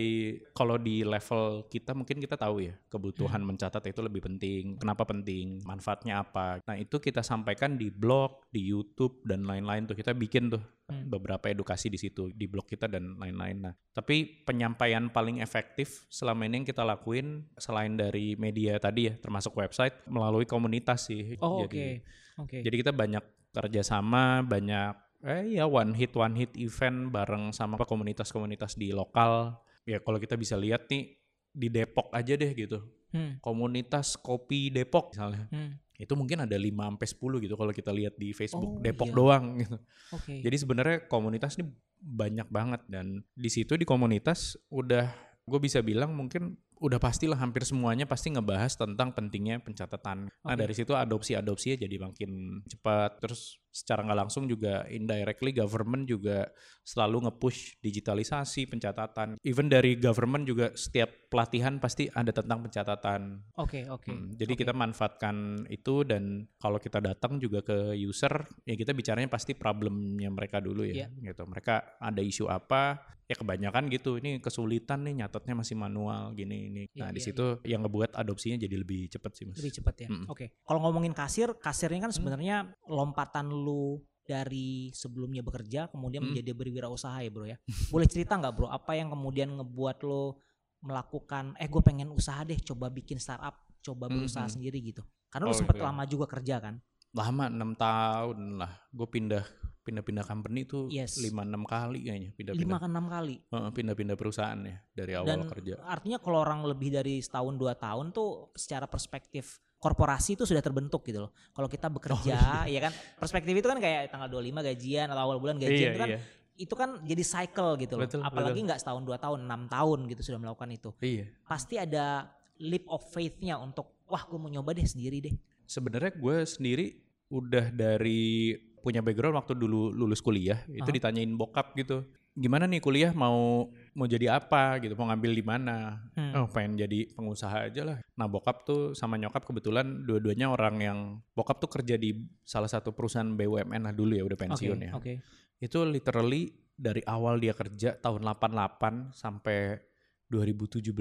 kalau 0.54 0.78
di 0.78 1.02
level 1.02 1.66
kita 1.66 1.98
mungkin 1.98 2.22
kita 2.22 2.38
tahu 2.38 2.62
ya 2.62 2.78
kebutuhan 2.86 3.42
Hmm. 3.42 3.50
mencatat 3.50 3.82
itu 3.90 3.98
lebih 4.06 4.22
penting. 4.22 4.78
Kenapa 4.78 5.02
penting? 5.02 5.66
Manfaatnya 5.66 6.22
apa? 6.22 6.62
Nah, 6.62 6.78
itu 6.78 7.02
kita 7.02 7.26
sampaikan 7.26 7.74
di 7.74 7.90
blog, 7.90 8.46
di 8.54 8.62
YouTube 8.62 9.18
dan 9.26 9.42
lain-lain 9.42 9.82
tuh. 9.84 9.98
Kita 9.98 10.14
bikin 10.14 10.46
tuh 10.46 10.62
Hmm. 10.86 11.10
beberapa 11.10 11.50
edukasi 11.50 11.90
di 11.90 11.98
situ 11.98 12.30
di 12.30 12.46
blog 12.46 12.70
kita 12.70 12.86
dan 12.86 13.18
lain-lain. 13.18 13.58
Nah, 13.58 13.74
tapi 13.90 14.46
penyampaian 14.46 15.10
paling 15.10 15.42
efektif 15.42 16.06
selama 16.06 16.46
ini 16.46 16.62
yang 16.62 16.68
kita 16.70 16.86
lakuin 16.86 17.50
selain 17.58 17.98
dari 17.98 18.38
media 18.38 18.78
tadi 18.78 19.10
ya, 19.10 19.18
termasuk 19.18 19.50
website 19.52 20.06
melalui 20.06 20.46
komunitas 20.46 21.10
sih. 21.10 21.34
Oh 21.42 21.66
Jadi- 21.66 21.98
oke. 22.38 22.46
Oke. 22.46 22.58
jadi 22.62 22.76
kita 22.78 22.92
banyak 22.92 23.24
kerjasama, 23.50 24.44
banyak 24.44 24.92
eh 25.26 25.58
ya 25.58 25.66
one 25.66 25.90
hit 25.92 26.14
one 26.14 26.38
hit 26.38 26.54
event 26.54 27.10
bareng 27.10 27.50
sama 27.50 27.76
komunitas-komunitas 27.82 28.78
di 28.78 28.94
lokal. 28.94 29.58
Ya 29.82 29.98
kalau 29.98 30.22
kita 30.22 30.38
bisa 30.38 30.54
lihat 30.54 30.86
nih 30.86 31.18
di 31.50 31.66
Depok 31.66 32.14
aja 32.14 32.34
deh 32.34 32.52
gitu. 32.54 32.78
Hmm, 33.10 33.38
Komunitas 33.40 34.14
kopi 34.18 34.68
Depok 34.70 35.14
misalnya. 35.14 35.46
hmm. 35.50 35.82
Itu 35.96 36.12
mungkin 36.12 36.44
ada 36.44 36.52
5 36.52 36.68
sampai 36.92 37.08
10 37.08 37.44
gitu 37.48 37.54
kalau 37.56 37.72
kita 37.72 37.88
lihat 37.88 38.20
di 38.20 38.36
Facebook 38.36 38.76
Oh, 38.76 38.82
Depok 38.82 39.08
iya. 39.08 39.16
doang 39.16 39.44
gitu. 39.56 39.76
Oke. 40.12 40.32
Jadi 40.44 40.56
sebenarnya 40.60 40.98
komunitas 41.08 41.56
ini 41.56 41.72
banyak 41.96 42.52
banget 42.52 42.84
dan 42.86 43.24
di 43.32 43.48
situ 43.48 43.80
di 43.80 43.88
komunitas 43.88 44.60
udah 44.68 45.08
gue 45.46 45.60
bisa 45.62 45.80
bilang 45.80 46.12
mungkin 46.12 46.58
udah 46.76 47.00
pastilah 47.00 47.40
hampir 47.40 47.64
semuanya 47.64 48.04
pasti 48.04 48.28
ngebahas 48.28 48.76
tentang 48.76 49.16
pentingnya 49.16 49.56
pencatatan. 49.64 50.28
Nah 50.28 50.52
Oke. 50.52 50.60
dari 50.60 50.74
situ 50.76 50.92
adopsi-adopsinya 50.92 51.80
jadi 51.80 51.96
makin 51.96 52.60
cepat. 52.68 53.16
Terus 53.24 53.56
secara 53.76 54.00
nggak 54.00 54.20
langsung 54.24 54.48
juga 54.48 54.88
indirectly 54.88 55.52
government 55.52 56.08
juga 56.08 56.48
selalu 56.80 57.28
nge-push 57.28 57.82
digitalisasi 57.84 58.64
pencatatan. 58.66 59.36
Even 59.44 59.68
dari 59.68 59.98
government 59.98 60.46
juga 60.46 60.72
setiap 60.72 61.28
pelatihan 61.28 61.76
pasti 61.76 62.08
ada 62.08 62.30
tentang 62.30 62.64
pencatatan. 62.64 63.42
Oke, 63.58 63.84
oke. 63.84 64.08
Hmm, 64.08 64.32
jadi 64.32 64.52
Oke. 64.54 64.60
kita 64.62 64.72
manfaatkan 64.72 65.36
itu 65.68 66.06
dan 66.06 66.46
kalau 66.56 66.78
kita 66.78 67.02
datang 67.02 67.36
juga 67.36 67.60
ke 67.60 67.92
user 67.98 68.32
ya 68.62 68.72
kita 68.72 68.94
bicaranya 68.94 69.28
pasti 69.28 69.52
problemnya 69.52 70.30
mereka 70.30 70.62
dulu 70.62 70.86
ya 70.86 71.04
Iya. 71.04 71.08
gitu. 71.34 71.44
Mereka 71.44 72.00
ada 72.00 72.22
isu 72.22 72.46
apa? 72.46 73.02
Ya 73.26 73.34
kebanyakan 73.34 73.90
gitu. 73.90 74.22
Ini 74.22 74.38
kesulitan 74.38 75.02
nih 75.02 75.26
nyatetnya 75.26 75.58
masih 75.58 75.74
manual 75.74 76.30
gini 76.32 76.70
ini. 76.70 76.82
Iya, 76.94 77.02
Nah, 77.02 77.10
di 77.10 77.18
iya, 77.18 77.26
situ 77.26 77.58
yang 77.66 77.82
ngebuat 77.82 78.14
adopsinya 78.14 78.54
jadi 78.54 78.78
lebih 78.78 79.10
cepat 79.10 79.34
sih, 79.34 79.50
Mas. 79.50 79.58
Lebih 79.58 79.82
cepat 79.82 79.94
ya. 80.06 80.08
Mm-mm. 80.14 80.30
Oke. 80.30 80.54
Kalau 80.62 80.78
ngomongin 80.86 81.10
kasir, 81.10 81.50
kasirnya 81.58 82.06
kan 82.06 82.14
Hmm. 82.14 82.18
sebenarnya 82.22 82.56
lompatan 82.86 83.50
lu 83.66 83.98
dari 84.22 84.90
sebelumnya 84.92 85.38
bekerja 85.40 85.86
kemudian 85.86 86.22
Hmm. 86.22 86.30
menjadi 86.30 86.50
berwirausaha 86.52 87.18
ya 87.18 87.28
bro 87.28 87.44
ya. 87.44 87.58
Boleh 87.88 88.06
cerita 88.06 88.34
nggak 88.34 88.52
bro 88.52 88.66
apa 88.68 88.94
yang 88.94 89.08
kemudian 89.08 89.50
ngebuat 89.52 89.98
lo 90.02 90.38
melakukan 90.80 91.54
eh 91.56 91.66
gue 91.66 91.78
pengen 91.80 92.10
usaha 92.10 92.42
deh 92.42 92.58
coba 92.60 92.86
bikin 92.88 93.16
startup 93.16 93.54
coba 93.80 94.06
berusaha 94.06 94.44
Mhm. 94.44 94.52
sendiri 94.52 94.78
gitu. 94.84 95.02
Karena 95.26 95.46
Oh, 95.46 95.54
sempat 95.54 95.74
gitu 95.74 95.82
ya. 95.82 95.88
lama 95.90 96.02
juga 96.04 96.26
kerja 96.28 96.56
kan. 96.60 96.74
Lama 97.12 97.44
6 97.48 97.70
tahun 97.74 98.38
lah. 98.56 98.72
Gue 98.88 99.08
pindah 99.08 99.44
pindah-pindah 99.80 100.24
company 100.24 100.60
tuh 100.64 100.90
Yes. 100.90 101.14
5 101.16 101.46
6 101.46 101.62
kali 101.62 102.02
kayaknya 102.02 102.30
Lima 102.30 102.38
pindah-pindah. 102.52 102.76
ke 102.76 102.88
enam 102.88 103.06
kali. 103.06 103.36
Pindah-pindah 103.48 104.16
perusahaan 104.16 104.58
ya 104.60 104.76
dari 104.90 105.12
awal 105.14 105.26
Dan 105.28 105.40
kerja. 105.46 105.78
artinya 105.80 106.18
kalau 106.18 106.38
orang 106.40 106.66
lebih 106.66 106.90
dari 106.90 107.18
setahun 107.20 107.54
dua 107.54 107.72
tahun 107.72 108.10
tuh 108.10 108.50
secara 108.52 108.84
perspektif 108.84 109.62
korporasi 109.76 110.40
itu 110.40 110.44
sudah 110.48 110.64
terbentuk 110.64 111.04
gitu 111.04 111.28
loh. 111.28 111.30
Kalau 111.52 111.68
kita 111.68 111.92
bekerja, 111.92 112.64
ya 112.74 112.80
kan 112.80 112.92
perspektif 113.20 113.52
itu 113.52 113.68
kan 113.68 113.78
kayak 113.78 114.08
tanggal 114.08 114.28
25 114.28 114.68
gajian 114.72 115.06
atau 115.12 115.22
awal 115.28 115.36
bulan 115.38 115.60
gajian 115.60 115.76
Iya, 115.76 115.92
itu 115.92 116.00
kan 116.00 116.08
iya. 116.08 116.20
itu 116.56 116.74
kan 116.74 116.90
jadi 117.04 117.22
cycle 117.24 117.70
gitu 117.80 117.94
loh. 118.00 118.08
Betul, 118.08 118.20
Apalagi 118.24 118.60
nggak 118.64 118.80
setahun 118.80 119.02
dua 119.04 119.20
tahun, 119.20 119.44
enam 119.44 119.68
tahun 119.68 119.98
gitu 120.08 120.32
sudah 120.32 120.38
melakukan 120.40 120.68
itu. 120.72 120.90
Iya. 121.04 121.24
Pasti 121.44 121.76
ada 121.76 122.32
leap 122.56 122.88
of 122.88 123.04
faith-nya 123.12 123.60
untuk 123.60 124.00
wah 124.08 124.24
gue 124.24 124.38
mau 124.40 124.48
nyoba 124.48 124.72
deh 124.72 124.88
sendiri 124.88 125.20
deh. 125.20 125.34
Sebenarnya 125.68 126.12
gue 126.16 126.36
sendiri 126.48 126.86
udah 127.28 127.74
dari 127.74 128.54
punya 128.86 129.02
background 129.02 129.34
waktu 129.34 129.58
dulu 129.58 129.90
lulus 129.90 130.22
kuliah 130.22 130.62
itu 130.70 130.86
Aha. 130.86 130.94
ditanyain 130.94 131.34
bokap 131.34 131.74
gitu 131.74 132.06
gimana 132.36 132.68
nih 132.70 132.78
kuliah 132.78 133.10
mau 133.16 133.66
mau 133.96 134.06
jadi 134.06 134.38
apa 134.38 134.78
gitu 134.84 134.94
mau 134.94 135.08
ngambil 135.10 135.32
di 135.34 135.42
mana 135.42 135.76
Hmm. 136.14 136.32
oh 136.36 136.46
pengen 136.46 136.78
jadi 136.86 137.10
pengusaha 137.10 137.66
aja 137.66 137.82
lah 137.82 137.98
nah 138.14 138.30
bokap 138.30 138.62
tuh 138.62 138.94
sama 138.94 139.18
nyokap 139.18 139.42
kebetulan 139.42 140.06
dua-duanya 140.06 140.46
orang 140.52 140.76
yang 140.78 140.98
bokap 141.34 141.58
tuh 141.58 141.68
kerja 141.68 141.98
di 141.98 142.14
salah 142.46 142.70
satu 142.70 142.94
perusahaan 142.94 143.26
BUMN 143.26 143.82
lah 143.90 143.94
dulu 143.96 144.14
ya 144.14 144.22
udah 144.22 144.38
pensiun 144.38 144.78
ya 144.78 144.92
Oke. 144.94 145.18
itu 145.58 145.78
literally 145.82 146.54
dari 146.76 147.00
awal 147.08 147.40
dia 147.40 147.56
kerja 147.56 147.96
tahun 147.96 148.22
88 148.36 149.16
sampai 149.16 149.80
2017 150.28 150.92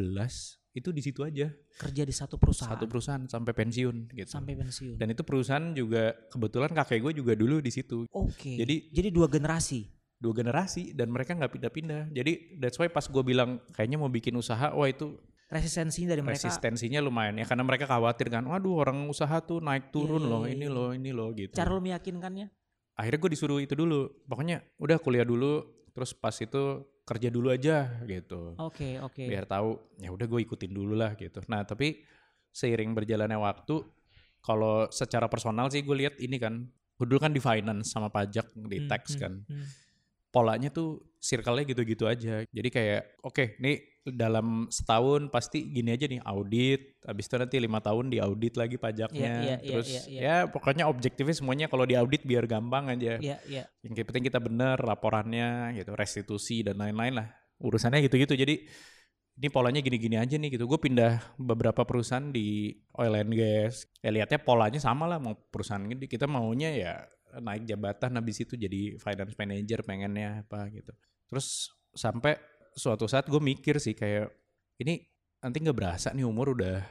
itu 0.76 0.92
di 0.92 1.00
situ 1.00 1.24
aja. 1.24 1.48
Kerja 1.80 2.04
di 2.04 2.12
satu 2.12 2.36
perusahaan. 2.36 2.76
Satu 2.76 2.86
perusahaan 2.86 3.24
sampai 3.26 3.56
pensiun 3.56 4.12
gitu. 4.12 4.28
Sampai 4.28 4.54
pensiun. 4.54 5.00
dan 5.00 5.08
itu 5.10 5.24
perusahaan 5.24 5.72
juga 5.72 6.12
kebetulan 6.28 6.76
kakek 6.76 7.00
gue 7.02 7.14
juga 7.16 7.34
dulu 7.34 7.64
di 7.64 7.72
situ. 7.72 8.04
Oke. 8.12 8.60
Jadi- 8.60 8.92
jadi 8.92 9.10
dua 9.10 9.26
generasi. 9.26 9.88
dua 10.16 10.32
generasi 10.34 10.92
dan 10.92 11.12
mereka 11.12 11.32
nggak 11.32 11.52
pindah-pindah. 11.52 12.02
Jadi 12.10 12.58
that's 12.58 12.76
why 12.76 12.88
pas 12.88 13.04
gue 13.04 13.20
bilang 13.22 13.60
kayaknya 13.72 13.96
mau 13.96 14.08
bikin 14.08 14.32
usaha 14.34 14.72
wah 14.72 14.88
itu 14.88 15.20
Resistensinya 15.46 16.10
dari 16.10 16.24
mereka. 16.26 16.42
resistensinya 16.42 16.98
lumayan 17.00 17.38
ya 17.38 17.46
karena 17.46 17.62
mereka 17.62 17.86
khawatir 17.86 18.28
kan 18.28 18.42
waduh 18.42 18.80
orang 18.80 19.06
usaha 19.06 19.38
tuh 19.40 19.62
naik 19.62 19.94
turun 19.94 20.24
Iya, 20.24 20.32
loh 20.32 20.44
iya, 20.44 20.52
ini 20.52 20.66
iya. 20.66 20.74
loh 20.74 20.90
ini 20.92 21.12
loh 21.12 21.30
gitu. 21.32 21.54
Cara 21.54 21.70
lo 21.70 21.78
meyakinkannya? 21.80 22.48
Akhirnya 22.96 23.20
gue 23.20 23.32
disuruh 23.32 23.60
itu 23.60 23.76
dulu. 23.76 24.08
Pokoknya 24.26 24.64
udah 24.80 24.98
kuliah 24.98 25.28
dulu 25.28 25.75
terus 25.96 26.12
pas 26.12 26.36
itu 26.36 26.62
kerja 27.08 27.30
dulu 27.32 27.48
aja 27.50 27.88
gitu 28.04 28.60
Oke, 28.60 29.00
oke. 29.00 29.24
biar 29.24 29.48
tahu 29.48 29.80
ya 29.96 30.12
udah 30.12 30.28
gue 30.28 30.42
ikutin 30.44 30.74
dulu 30.76 30.94
lah 30.94 31.16
gitu 31.16 31.40
nah 31.48 31.64
tapi 31.64 32.04
seiring 32.52 32.92
berjalannya 32.92 33.40
waktu 33.40 33.80
kalau 34.44 34.92
secara 34.92 35.26
personal 35.26 35.72
sih 35.72 35.82
gue 35.82 35.96
lihat 35.96 36.16
ini 36.20 36.36
kan 36.36 36.68
gue 36.68 37.06
dulu 37.08 37.20
kan 37.20 37.32
di 37.32 37.40
finance 37.40 37.92
sama 37.92 38.12
pajak 38.12 38.52
di 38.54 38.84
Hmm, 38.84 38.90
tax 38.92 39.16
hmm, 39.16 39.20
kan 39.20 39.34
hmm. 39.48 39.66
Polanya 40.36 40.68
tuh 40.68 41.00
circle-nya 41.24 41.64
gitu-gitu 41.64 42.04
aja. 42.12 42.44
Jadi 42.44 42.68
kayak 42.68 43.24
oke 43.24 43.56
nih 43.64 44.04
dalam 44.04 44.68
setahun 44.68 45.32
pasti 45.32 45.64
gini 45.72 45.96
aja 45.96 46.12
nih 46.12 46.20
audit. 46.28 47.00
Habis 47.08 47.32
itu 47.32 47.36
nanti 47.40 47.56
lima 47.64 47.80
tahun 47.80 48.12
di 48.12 48.20
audit 48.20 48.60
lagi 48.60 48.76
pajaknya. 48.76 49.32
Iya, 49.32 49.40
iya, 49.40 49.56
iya, 49.64 49.70
terus 49.72 49.88
iya, 49.88 50.02
iya. 50.12 50.20
ya 50.20 50.36
pokoknya 50.52 50.92
objektifnya 50.92 51.32
semuanya 51.40 51.72
kalau 51.72 51.88
di 51.88 51.96
audit 51.96 52.28
biar 52.28 52.44
gampang 52.52 52.92
aja. 52.92 53.16
Iya, 53.16 53.40
iya. 53.48 53.64
yang 53.80 53.96
penting 53.96 54.28
kita 54.28 54.44
bener 54.44 54.76
laporannya 54.84 55.72
gitu 55.80 55.96
restitusi 55.96 56.68
dan 56.68 56.84
lain-lain 56.84 57.16
lah. 57.24 57.28
Urusannya 57.64 58.04
gitu-gitu. 58.04 58.36
Jadi 58.36 58.68
ini 59.36 59.48
polanya 59.48 59.80
gini-gini 59.80 60.20
aja 60.20 60.36
nih 60.36 60.60
gitu. 60.60 60.68
Gue 60.68 60.84
pindah 60.84 61.40
beberapa 61.40 61.88
perusahaan 61.88 62.28
di 62.28 62.76
oil 63.00 63.16
and 63.16 63.32
gas. 63.32 63.88
Ya 64.04 64.12
lihatnya 64.12 64.44
polanya 64.44 64.84
sama 64.84 65.08
lah 65.08 65.24
mau 65.24 65.34
perusahaan 65.34 65.80
ini 65.80 66.12
kita 66.12 66.28
maunya 66.28 66.76
ya 66.76 66.94
naik 67.42 67.68
jabatan 67.68 68.16
habis 68.16 68.38
itu 68.44 68.56
jadi 68.56 68.96
finance 69.00 69.36
manager 69.36 69.80
pengennya 69.84 70.44
apa 70.46 70.70
gitu. 70.72 70.92
Terus 71.28 71.72
sampai 71.96 72.38
suatu 72.76 73.08
saat 73.08 73.28
gue 73.32 73.40
mikir 73.40 73.80
sih 73.80 73.96
kayak 73.96 74.28
ini 74.84 75.00
nanti 75.40 75.58
nggak 75.64 75.78
berasa 75.78 76.12
nih 76.12 76.28
umur 76.28 76.56
udah 76.56 76.84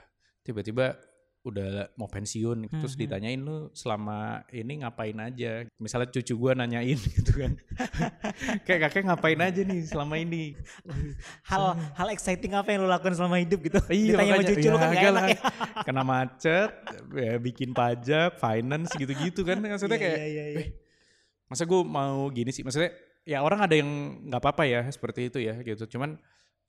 tiba-tiba 0.44 0.96
udah 1.44 1.92
mau 1.94 2.08
pensiun 2.08 2.64
terus 2.66 2.72
Hmm, 2.72 2.88
hmm. 2.90 3.02
ditanyain 3.04 3.36
lu 3.36 3.68
selama 3.70 4.18
ini 4.48 4.80
ngapain 4.80 5.12
aja 5.14 5.68
misalnya 5.76 6.08
cucu 6.08 6.32
gua 6.34 6.56
nanyain 6.56 6.96
gitu 7.16 7.32
kan 7.36 7.52
kayak 8.64 8.88
kakek 8.88 9.04
ngapain 9.04 9.36
aja 9.38 9.60
nih 9.60 9.84
selama 9.84 10.16
ini 10.16 10.56
Hal 11.44 11.64
hal 11.92 12.08
exciting 12.10 12.52
apa 12.52 12.68
yang 12.68 12.82
lo 12.82 12.88
lakukan 12.88 13.12
selama 13.12 13.36
hidup 13.36 13.60
gitu? 13.60 13.76
Iya, 13.86 14.16
Ditanya 14.16 14.24
sama 14.24 14.32
makanya, 14.34 14.48
cucu 14.50 14.66
lo 14.66 14.76
kan 14.76 14.88
ya, 14.88 14.94
gak 14.94 15.04
enak 15.04 15.12
lah. 15.14 15.28
ya. 15.28 15.38
kena 15.84 16.02
macet 16.02 16.70
ya 17.12 17.32
bikin 17.36 17.70
pajak 17.70 18.30
finance 18.34 18.90
gitu-gitu 18.94 19.40
kan 19.42 19.56
maksudnya 19.58 19.94
Iya, 19.94 20.02
kayak 20.02 20.18
iya, 20.18 20.26
iya, 20.26 20.44
iya. 20.48 20.58
"Eh, 20.58 20.68
masa 21.44 21.62
gue 21.62 21.80
mau 21.80 22.24
gini 22.30 22.50
sih 22.50 22.64
maksudnya 22.64 22.90
ya 23.22 23.40
orang 23.40 23.60
ada 23.60 23.74
yang 23.74 23.90
nggak 24.24 24.40
apa-apa 24.40 24.64
ya 24.64 24.80
seperti 24.88 25.28
itu 25.28 25.38
ya 25.40 25.60
gitu 25.60 25.84
cuman 25.86 26.16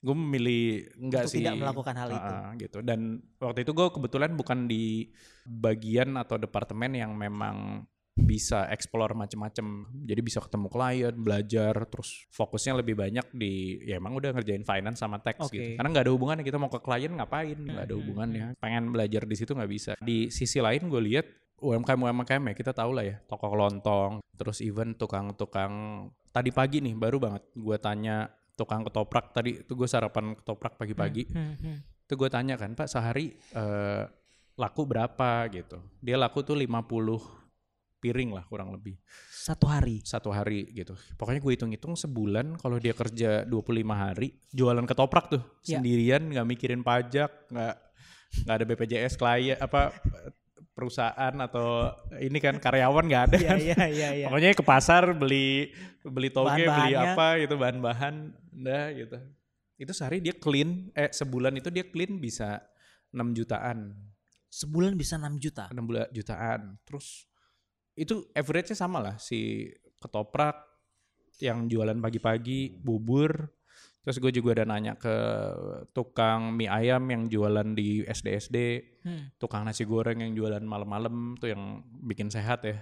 gue 0.00 0.14
memilih 0.14 0.86
enggak 0.96 1.26
Untuk 1.26 1.32
sih. 1.32 1.40
tidak 1.42 1.56
melakukan 1.56 1.94
hal 1.96 2.08
itu. 2.12 2.32
Ah, 2.32 2.50
gitu. 2.54 2.78
Dan 2.84 3.00
waktu 3.40 3.64
itu 3.64 3.72
gue 3.72 3.88
kebetulan 3.90 4.30
bukan 4.36 4.68
di 4.68 5.08
bagian 5.42 6.14
atau 6.16 6.36
departemen 6.36 6.92
yang 6.94 7.12
memang 7.16 7.86
bisa 8.16 8.64
explore 8.72 9.12
macem-macem. 9.12 9.92
Jadi 10.08 10.20
bisa 10.24 10.40
ketemu 10.40 10.72
klien 10.72 11.12
belajar 11.12 11.76
terus 11.84 12.24
fokusnya 12.32 12.80
lebih 12.80 12.96
banyak 12.96 13.28
di 13.36 13.76
ya 13.84 14.00
emang 14.00 14.16
udah 14.16 14.32
ngerjain 14.32 14.64
finance 14.64 15.04
sama 15.04 15.20
tax 15.20 15.36
Oke. 15.44 15.52
gitu. 15.52 15.68
Karena 15.76 15.88
nggak 15.92 16.04
ada 16.08 16.12
hubungannya 16.16 16.44
kita 16.44 16.56
mau 16.56 16.72
ke 16.72 16.80
klien 16.80 17.12
ngapain? 17.12 17.58
Nggak 17.60 17.84
ada 17.84 17.92
Hmm, 17.92 18.00
hubungannya. 18.00 18.46
Pengen 18.56 18.88
belajar 18.88 19.22
di 19.28 19.36
situ 19.36 19.52
nggak 19.52 19.68
bisa. 19.68 19.92
Di 20.00 20.32
sisi 20.32 20.64
lain 20.64 20.88
gue 20.88 21.02
lihat 21.12 21.26
UMKM 21.56 22.00
UMKM 22.08 22.42
ya 22.52 22.54
kita 22.56 22.72
tahu 22.72 22.92
lah 22.96 23.04
ya 23.04 23.16
toko 23.24 23.48
kelontong 23.48 24.20
terus 24.36 24.60
even 24.60 24.92
tukang-tukang 24.92 25.72
tadi 26.28 26.52
pagi 26.52 26.84
nih 26.84 26.92
baru 26.92 27.16
banget 27.16 27.48
gue 27.56 27.76
tanya 27.80 28.28
tukang 28.56 28.82
ketoprak. 28.82 29.30
Tadi 29.30 29.62
itu 29.62 29.72
gue 29.76 29.86
sarapan 29.86 30.34
ketoprak 30.34 30.80
pagi-pagi. 30.80 31.28
Hmm, 31.30 31.54
hmm, 31.54 31.56
hmm. 31.60 31.76
itu 32.08 32.14
gue 32.16 32.28
tanya 32.32 32.56
kan 32.56 32.72
pak 32.72 32.88
sehari 32.88 33.36
eh, 33.36 34.02
laku 34.56 34.82
berapa? 34.88 35.46
Gitu. 35.52 35.78
Dia 36.00 36.16
laku 36.16 36.42
tuh 36.42 36.56
50 36.56 37.46
piring 38.00 38.30
lah 38.32 38.44
kurang 38.48 38.72
lebih. 38.72 38.96
Satu 39.30 39.70
hari. 39.70 40.02
satu 40.02 40.34
hari 40.34 40.72
gitu. 40.74 40.96
Pokoknya 41.14 41.38
gue 41.38 41.52
hitung-hitung 41.54 41.94
sebulan 41.94 42.58
kalau 42.58 42.82
dia 42.82 42.96
kerja 42.96 43.46
25 43.46 43.52
hari 43.94 44.34
jualan 44.50 44.84
ketoprak 44.88 45.30
tuh. 45.30 45.42
Ya. 45.62 45.78
sendirian 45.78 46.32
nggak 46.32 46.46
mikirin 46.46 46.82
pajak 46.82 47.30
nggak 47.52 47.74
nggak 48.46 48.54
ada 48.58 48.64
BPJS 48.66 49.14
klien 49.16 49.58
apa 49.58 49.94
perusahaan 50.76 51.32
atau 51.40 51.88
ini 52.20 52.36
kan 52.36 52.60
karyawan 52.60 53.08
nggak 53.08 53.22
ada. 53.32 53.36
Iya, 53.40 53.48
kan 53.48 53.58
iya, 53.64 53.80
iya, 53.88 54.08
iya. 54.12 54.26
pokoknya 54.28 54.52
ke 54.52 54.60
pasar 54.60 55.16
beli 55.16 55.72
beli 56.04 56.28
toge 56.28 56.68
beli 56.68 56.92
apa 56.92 57.40
gitu 57.40 57.56
bahan-bahan 57.56 58.36
dah 58.52 58.92
gitu. 58.92 59.16
Itu 59.80 59.96
sehari 59.96 60.20
dia 60.20 60.36
clean 60.36 60.92
eh 60.92 61.08
sebulan 61.08 61.56
itu 61.56 61.72
dia 61.72 61.88
clean 61.88 62.20
bisa 62.20 62.60
6 63.08 63.24
jutaan. 63.32 63.96
Sebulan 64.52 65.00
bisa 65.00 65.16
6 65.16 65.40
juta. 65.40 65.72
6 65.72 65.80
bulan 65.80 66.12
jutaan. 66.12 66.76
Terus 66.84 67.24
itu 67.96 68.28
average-nya 68.36 68.76
sama 68.76 69.00
lah 69.00 69.16
si 69.16 69.72
ketoprak 69.96 70.60
yang 71.40 71.68
jualan 71.72 71.96
pagi-pagi 71.96 72.76
bubur 72.84 73.48
terus 74.06 74.22
gue 74.22 74.30
juga 74.30 74.62
udah 74.62 74.66
nanya 74.68 74.94
ke 74.94 75.10
tukang 75.90 76.54
mie 76.54 76.70
ayam 76.70 77.02
yang 77.04 77.26
jualan 77.26 77.74
di 77.74 78.06
SD-SD 78.06 78.58
Hmm. 79.02 79.30
tukang 79.38 79.62
nasi 79.62 79.82
goreng 79.82 80.18
yang 80.18 80.34
jualan 80.34 80.62
malam-malam 80.62 81.34
tuh 81.36 81.50
yang 81.50 81.78
bikin 82.02 82.26
sehat 82.26 82.62
ya. 82.62 82.74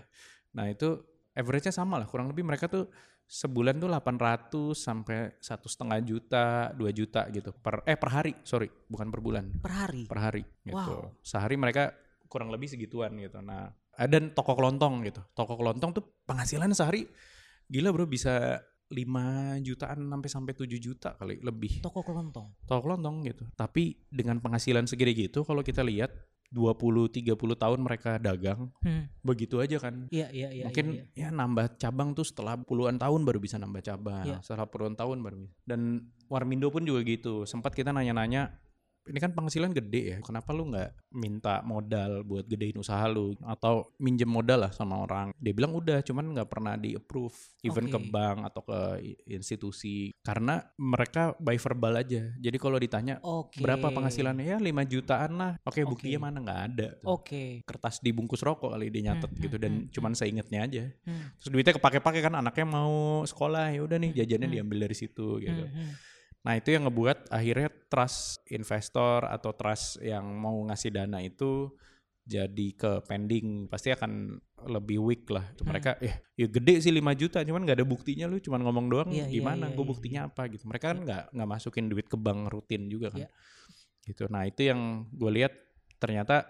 Nah 0.53 0.69
itu 0.69 1.01
average-nya 1.33 1.69
sama 1.71 1.97
lah, 1.97 2.09
kurang 2.09 2.29
lebih 2.29 2.41
mereka 2.41 2.65
tuh 2.65 2.89
sebulan 3.25 3.77
tuh 3.77 3.89
800 3.89 4.73
sampai 4.75 5.37
satu 5.37 5.69
setengah 5.69 6.01
juta, 6.01 6.73
2 6.73 6.93
juta 6.93 7.29
gitu 7.29 7.53
per 7.53 7.85
eh 7.85 7.97
per 7.97 8.09
hari, 8.09 8.33
sorry, 8.41 8.69
bukan 8.85 9.09
per 9.09 9.21
bulan, 9.21 9.53
Per 9.61 9.73
hari. 9.73 10.05
per 10.05 10.17
hari 10.19 10.43
gitu. 10.61 10.77
Wow. 10.77 11.13
Sehari 11.21 11.57
mereka 11.57 11.93
kurang 12.25 12.49
lebih 12.49 12.69
segituan 12.69 13.13
gitu. 13.17 13.41
Nah 13.41 13.73
Ah, 13.95 14.11
Dan 14.11 14.35
toko 14.35 14.59
kelontong 14.59 15.07
gitu. 15.07 15.23
Toko 15.33 15.55
kelontong 15.55 15.95
tuh 15.95 16.03
penghasilan 16.27 16.67
sehari 16.73 17.07
gila 17.71 17.93
bro 17.93 18.09
bisa 18.09 18.59
5 18.93 19.65
jutaan 19.65 19.99
sampai 20.11 20.31
sampai 20.31 20.53
7 20.53 20.77
juta 20.77 21.17
kali 21.17 21.41
lebih. 21.41 21.81
Toko 21.81 22.05
kelontong. 22.05 22.53
Toko 22.69 22.81
kelontong 22.85 23.25
gitu. 23.25 23.45
Tapi 23.57 23.97
dengan 24.13 24.39
penghasilan 24.41 24.85
segede 24.85 25.17
gitu 25.17 25.43
kalau 25.43 25.65
kita 25.65 25.81
lihat 25.81 26.13
20 26.55 27.11
30 27.11 27.35
tahun 27.35 27.79
mereka 27.83 28.21
dagang 28.23 28.71
Hmm. 28.85 29.11
begitu 29.27 29.59
aja 29.59 29.81
kan. 29.83 30.07
Iya, 30.13 30.31
iya, 30.31 30.49
iya. 30.55 30.65
Mungkin 30.71 30.87
iya, 30.95 31.05
iya. 31.17 31.29
ya 31.33 31.35
nambah 31.35 31.81
cabang 31.83 32.15
tuh 32.15 32.23
setelah 32.23 32.55
puluhan 32.61 32.95
tahun 32.95 33.27
baru 33.27 33.43
bisa 33.43 33.59
nambah 33.59 33.83
cabang. 33.83 34.23
Iya. 34.23 34.39
Setelah 34.45 34.71
puluhan 34.71 34.95
tahun 34.95 35.19
baru 35.25 35.37
bisa. 35.43 35.53
Dan 35.67 36.07
Warmindo 36.31 36.71
pun 36.71 36.87
juga 36.87 37.03
gitu. 37.03 37.43
Sempat 37.49 37.75
kita 37.75 37.91
nanya-nanya, 37.91 38.55
ini 39.05 39.19
kan 39.21 39.37
penghasilan 39.37 39.77
gede 39.77 40.17
ya, 40.17 40.19
kenapa 40.25 40.57
lu 40.57 40.73
nggak 40.73 41.13
minta 41.13 41.61
modal 41.61 42.25
buat 42.25 42.49
gedein 42.49 42.81
usaha 42.81 43.05
lu 43.05 43.37
atau 43.45 43.93
minjem 44.01 44.27
modal 44.27 44.65
lah 44.65 44.73
sama 44.73 45.05
orang? 45.05 45.37
Dia 45.37 45.53
bilang 45.53 45.77
udah, 45.77 46.01
cuman 46.01 46.33
nggak 46.33 46.49
pernah 46.49 46.75
di 46.81 46.97
approve, 46.97 47.37
even 47.61 47.93
ke 47.93 48.01
Oke. 48.01 48.09
bank 48.09 48.39
atau 48.49 48.63
ke 48.65 48.81
institusi, 49.29 50.17
karena 50.25 50.65
mereka 50.81 51.37
by 51.37 51.61
verbal 51.61 52.01
aja. 52.01 52.33
Jadi 52.41 52.57
kalau 52.57 52.81
ditanya 52.81 53.21
Oke. 53.21 53.61
berapa 53.61 53.93
penghasilannya 53.93 54.57
ya 54.57 54.59
5 54.59 54.89
jutaan 54.89 55.33
lah, 55.37 55.53
oke 55.61 55.85
Oke. 55.85 55.91
buktinya 55.91 56.33
mana 56.33 56.39
nggak 56.41 56.61
ada. 56.73 56.89
Oke. 57.05 57.61
Kertas 57.69 58.01
dibungkus 58.01 58.41
rokok 58.41 58.73
kali 58.73 58.89
dia 58.89 59.13
nyatet 59.13 59.35
Hmm, 59.35 59.43
gitu 59.43 59.57
hmm, 59.59 59.65
dan 59.65 59.73
hmm, 59.75 59.91
cuman 59.91 60.13
seingetnya 60.15 60.61
aja. 60.65 60.85
Hmm. 61.05 61.35
Terus 61.43 61.51
duitnya 61.51 61.75
kepake-pake 61.77 62.21
kan 62.23 62.35
anaknya 62.39 62.67
mau 62.67 63.23
sekolah 63.27 63.75
ya 63.75 63.81
udah 63.83 63.99
nih 63.99 64.11
jajannya 64.23 64.49
hmm. 64.49 64.57
diambil 64.57 64.79
dari 64.87 64.97
situ 64.97 65.43
gitu. 65.43 65.65
Hmm, 65.67 65.75
hmm. 65.75 65.93
Nah, 66.45 66.61
itu 66.61 66.77
yang 66.77 66.85
ngebuat 66.85 67.33
akhirnya 67.33 67.73
trust 67.89 68.45
investor 68.53 69.25
atau 69.25 69.57
trust 69.57 69.97
yang 70.05 70.29
mau 70.29 70.61
ngasih 70.69 70.93
dana 70.93 71.25
itu 71.25 71.73
jadi 72.25 72.73
ke 72.73 73.05
pending 73.05 73.69
pasti 73.69 73.93
akan 73.93 74.41
lebih 74.65 75.01
weak 75.01 75.25
lah. 75.29 75.45
Hmm. 75.61 75.73
Mereka 75.73 76.01
eh 76.01 76.25
ya 76.37 76.49
gede 76.49 76.81
sih 76.81 76.93
5 76.93 77.05
juta 77.21 77.45
cuman 77.45 77.65
nggak 77.65 77.81
ada 77.81 77.89
buktinya 77.89 78.25
lu 78.29 78.41
cuman 78.41 78.61
ngomong 78.65 78.87
doang 78.89 79.09
Iya, 79.13 79.29
iya, 79.29 79.41
gimana 79.41 79.69
iya, 79.69 79.77
gue 79.77 79.85
iya, 79.85 79.93
buktinya 79.93 80.21
apa 80.29 80.43
gitu. 80.49 80.65
Mereka 80.69 80.87
kan 80.93 80.99
nggak 81.05 81.23
nggak 81.37 81.49
masukin 81.49 81.89
duit 81.89 82.07
ke 82.09 82.17
bank 82.17 82.49
rutin 82.53 82.89
juga 82.89 83.13
kan. 83.13 83.25
Iya. 83.25 83.29
Gitu. 84.05 84.25
Nah, 84.29 84.43
itu 84.45 84.61
yang 84.69 85.09
gue 85.13 85.31
lihat 85.33 85.53
ternyata 86.01 86.45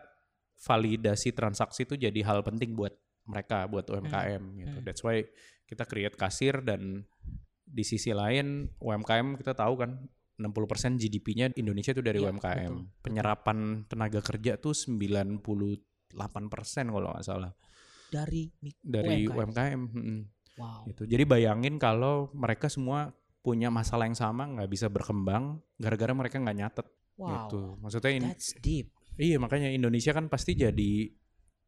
validasi 0.59 1.35
transaksi 1.35 1.87
itu 1.87 1.95
jadi 1.99 2.21
hal 2.23 2.47
penting 2.47 2.79
buat 2.79 2.95
mereka 3.27 3.67
buat 3.67 3.87
UMKM 3.91 4.43
gitu. 4.59 4.79
hmm. 4.79 4.87
That's 4.87 5.03
why 5.03 5.27
kita 5.67 5.87
create 5.87 6.15
kasir 6.15 6.63
dan 6.63 7.03
di 7.75 7.83
sisi 7.83 8.15
lain 8.15 8.71
UMKM 8.79 9.35
kita 9.35 9.51
tahu 9.53 9.75
kan 9.83 9.91
60% 10.35 10.95
GDP-nya 10.99 11.51
Indonesia 11.55 11.91
itu 11.91 12.03
dari 12.03 12.19
Iya, 12.19 12.31
UMKM. 12.31 12.71
betul. 12.71 13.03
Penyerapan 13.03 13.59
tenaga 13.87 14.19
kerja 14.19 14.59
tuh 14.59 14.75
98% 14.75 15.83
kalau 16.87 17.09
nggak 17.11 17.27
salah 17.27 17.51
Dari 18.11 18.47
dari 18.79 19.27
UMKM. 19.27 19.35
UMKM. 19.35 19.81
mm, 19.91 20.21
Wow. 20.55 20.87
gitu. 20.87 21.03
Jadi 21.11 21.27
bayangin 21.27 21.83
kalau 21.83 22.31
mereka 22.31 22.71
semua 22.71 23.11
punya 23.43 23.75
masalah 23.75 24.07
yang 24.07 24.15
sama 24.15 24.47
nggak 24.47 24.71
bisa 24.71 24.87
berkembang 24.87 25.59
gara-gara 25.75 26.15
mereka 26.15 26.39
nggak 26.39 26.55
nyatet 26.57 26.87
Wow. 27.19 27.31
gitu. 27.51 27.63
Maksudnya 27.83 28.13
ini 28.15 28.29
That's 28.31 28.55
deep. 28.59 28.95
Iya 29.15 29.39
makanya 29.39 29.71
Indonesia 29.71 30.11
kan 30.11 30.27
pasti 30.27 30.55
jadi 30.55 31.11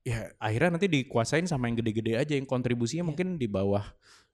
ya 0.03 0.31
akhirnya 0.39 0.79
nanti 0.79 0.87
dikuasain 0.87 1.47
sama 1.47 1.67
yang 1.67 1.79
gede-gede 1.79 2.15
aja 2.15 2.35
yang 2.39 2.47
kontribusinya 2.47 3.03
Iya. 3.03 3.09
mungkin 3.11 3.29
di 3.39 3.47
bawah 3.47 3.83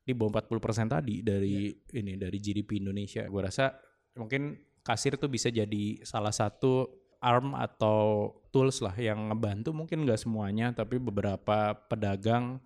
di 0.03 0.13
bawah 0.13 0.43
40% 0.43 0.91
tadi 0.91 1.23
dari 1.23 1.71
ini 1.71 2.19
dari 2.19 2.39
GDP 2.43 2.83
Indonesia. 2.83 3.23
Gua 3.31 3.47
rasa 3.47 3.71
mungkin 4.19 4.59
kasir 4.83 5.15
tuh 5.15 5.31
bisa 5.31 5.49
jadi 5.49 6.03
salah 6.03 6.35
satu 6.35 6.91
arm 7.23 7.55
atau 7.55 8.35
tools 8.51 8.83
lah 8.83 8.99
yang 8.99 9.31
ngebantu 9.31 9.71
mungkin 9.71 10.03
nggak 10.03 10.27
semuanya 10.27 10.75
tapi 10.75 10.99
beberapa 10.99 11.79
pedagang 11.87 12.59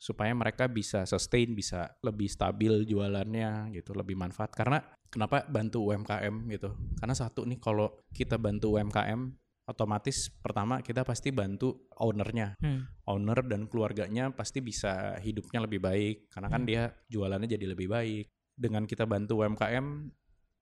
supaya 0.00 0.32
mereka 0.32 0.70
bisa 0.70 1.04
sustain 1.04 1.52
bisa 1.52 1.92
lebih 2.00 2.30
stabil 2.30 2.86
jualannya 2.88 3.74
gitu 3.74 3.92
lebih 3.92 4.16
manfaat. 4.16 4.54
Karena 4.54 4.80
kenapa 5.10 5.44
bantu 5.50 5.92
UMKM 5.92 6.34
gitu? 6.54 6.72
Karena 6.96 7.14
satu 7.18 7.44
nih 7.44 7.58
kalau 7.60 7.92
kita 8.14 8.38
bantu 8.38 8.78
UMKM 8.78 9.34
otomatis 9.68 10.32
pertama 10.32 10.80
kita 10.80 11.04
pasti 11.04 11.28
bantu 11.28 11.86
ownernya 12.00 12.56
Hmm. 12.58 12.88
owner 13.04 13.44
dan 13.44 13.68
keluarganya 13.68 14.32
pasti 14.32 14.64
bisa 14.64 15.20
hidupnya 15.20 15.60
lebih 15.62 15.84
baik 15.84 16.32
karena 16.32 16.48
kan 16.48 16.64
Hmm. 16.64 16.68
dia 16.68 16.82
jualannya 17.06 17.46
jadi 17.46 17.66
lebih 17.68 17.92
baik 17.92 18.26
dengan 18.56 18.88
kita 18.88 19.04
bantu 19.04 19.44
UMKM 19.44 19.86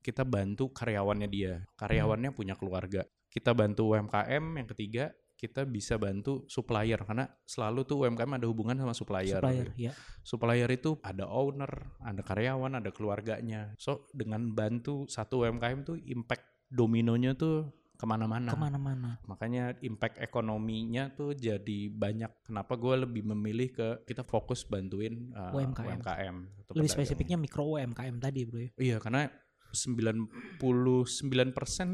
kita 0.03 0.27
bantu 0.27 0.75
karyawannya 0.75 1.29
dia 1.31 1.63
karyawannya 1.79 2.35
Hmm. 2.35 2.39
punya 2.39 2.55
keluarga 2.59 3.07
kita 3.31 3.55
bantu 3.55 3.95
UMKM 3.95 4.45
yang 4.59 4.69
ketiga 4.75 5.05
kita 5.37 5.69
bisa 5.69 6.01
bantu 6.01 6.49
supplier 6.49 6.97
karena 7.05 7.29
selalu 7.45 7.85
tuh 7.85 8.09
UMKM 8.09 8.41
ada 8.41 8.49
hubungan 8.49 8.73
sama 8.73 8.97
supplier 8.97 9.37
Supplier, 9.37 9.69
ya. 9.77 9.93
supplier 10.25 10.71
itu 10.73 10.97
ada 11.05 11.29
owner 11.29 11.69
ada 12.01 12.25
karyawan 12.25 12.81
ada 12.81 12.89
keluarganya 12.89 13.77
so 13.77 14.09
dengan 14.17 14.49
bantu 14.57 15.05
satu 15.07 15.45
UMKM 15.45 15.85
tuh 15.85 16.01
impact 16.09 16.41
dominonya 16.73 17.37
tuh 17.37 17.69
ke 17.97 18.05
mana-mana 18.05 18.53
Ke 18.53 18.61
mana-mana. 18.61 19.17
makanya 19.25 19.73
impact 19.81 20.21
ekonominya 20.21 21.09
tuh 21.11 21.33
jadi 21.33 21.89
banyak. 21.89 22.45
Kenapa 22.45 22.77
gue 22.77 23.09
lebih 23.09 23.25
memilih 23.25 23.73
ke 23.73 23.89
kita 24.05 24.21
fokus 24.21 24.63
bantuin 24.63 25.33
uh, 25.33 25.51
UMKM. 25.51 26.05
UMKM. 26.05 26.37
atau 26.61 26.73
Lebih 26.77 26.93
spesifiknya 26.93 27.37
mikro 27.37 27.65
UMKM 27.75 28.17
tadi, 28.21 28.41
bro. 28.45 28.61
ya. 28.61 28.71
Iya, 28.77 28.97
karena 29.01 29.33
99% 29.73 30.29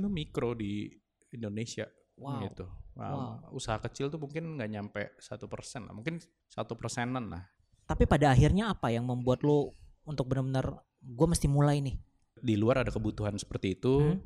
tuh 0.02 0.10
mikro 0.10 0.54
di 0.54 0.90
Indonesia 1.30 1.86
Wow. 2.12 2.44
gitu. 2.44 2.66
Wow. 2.92 3.50
Usaha 3.50 3.80
kecil 3.80 4.06
tuh 4.06 4.20
mungkin 4.20 4.54
nggak 4.54 4.70
nyampe 4.70 5.02
satu 5.16 5.48
persen 5.48 5.88
lah, 5.88 5.96
mungkin 5.96 6.20
satu 6.46 6.76
persenan 6.76 7.32
lah. 7.32 7.42
Tapi 7.88 8.04
pada 8.04 8.30
akhirnya 8.30 8.70
apa 8.70 8.92
yang 8.92 9.08
membuat 9.08 9.40
lo 9.42 9.74
untuk 10.04 10.28
benar-benar 10.28 10.76
gue 11.00 11.26
mesti 11.26 11.48
mulai 11.48 11.80
nih? 11.80 11.96
Di 12.36 12.54
luar 12.54 12.84
ada 12.84 12.92
kebutuhan 12.92 13.34
seperti 13.34 13.74
itu, 13.74 13.94
Hmm. 13.98 14.20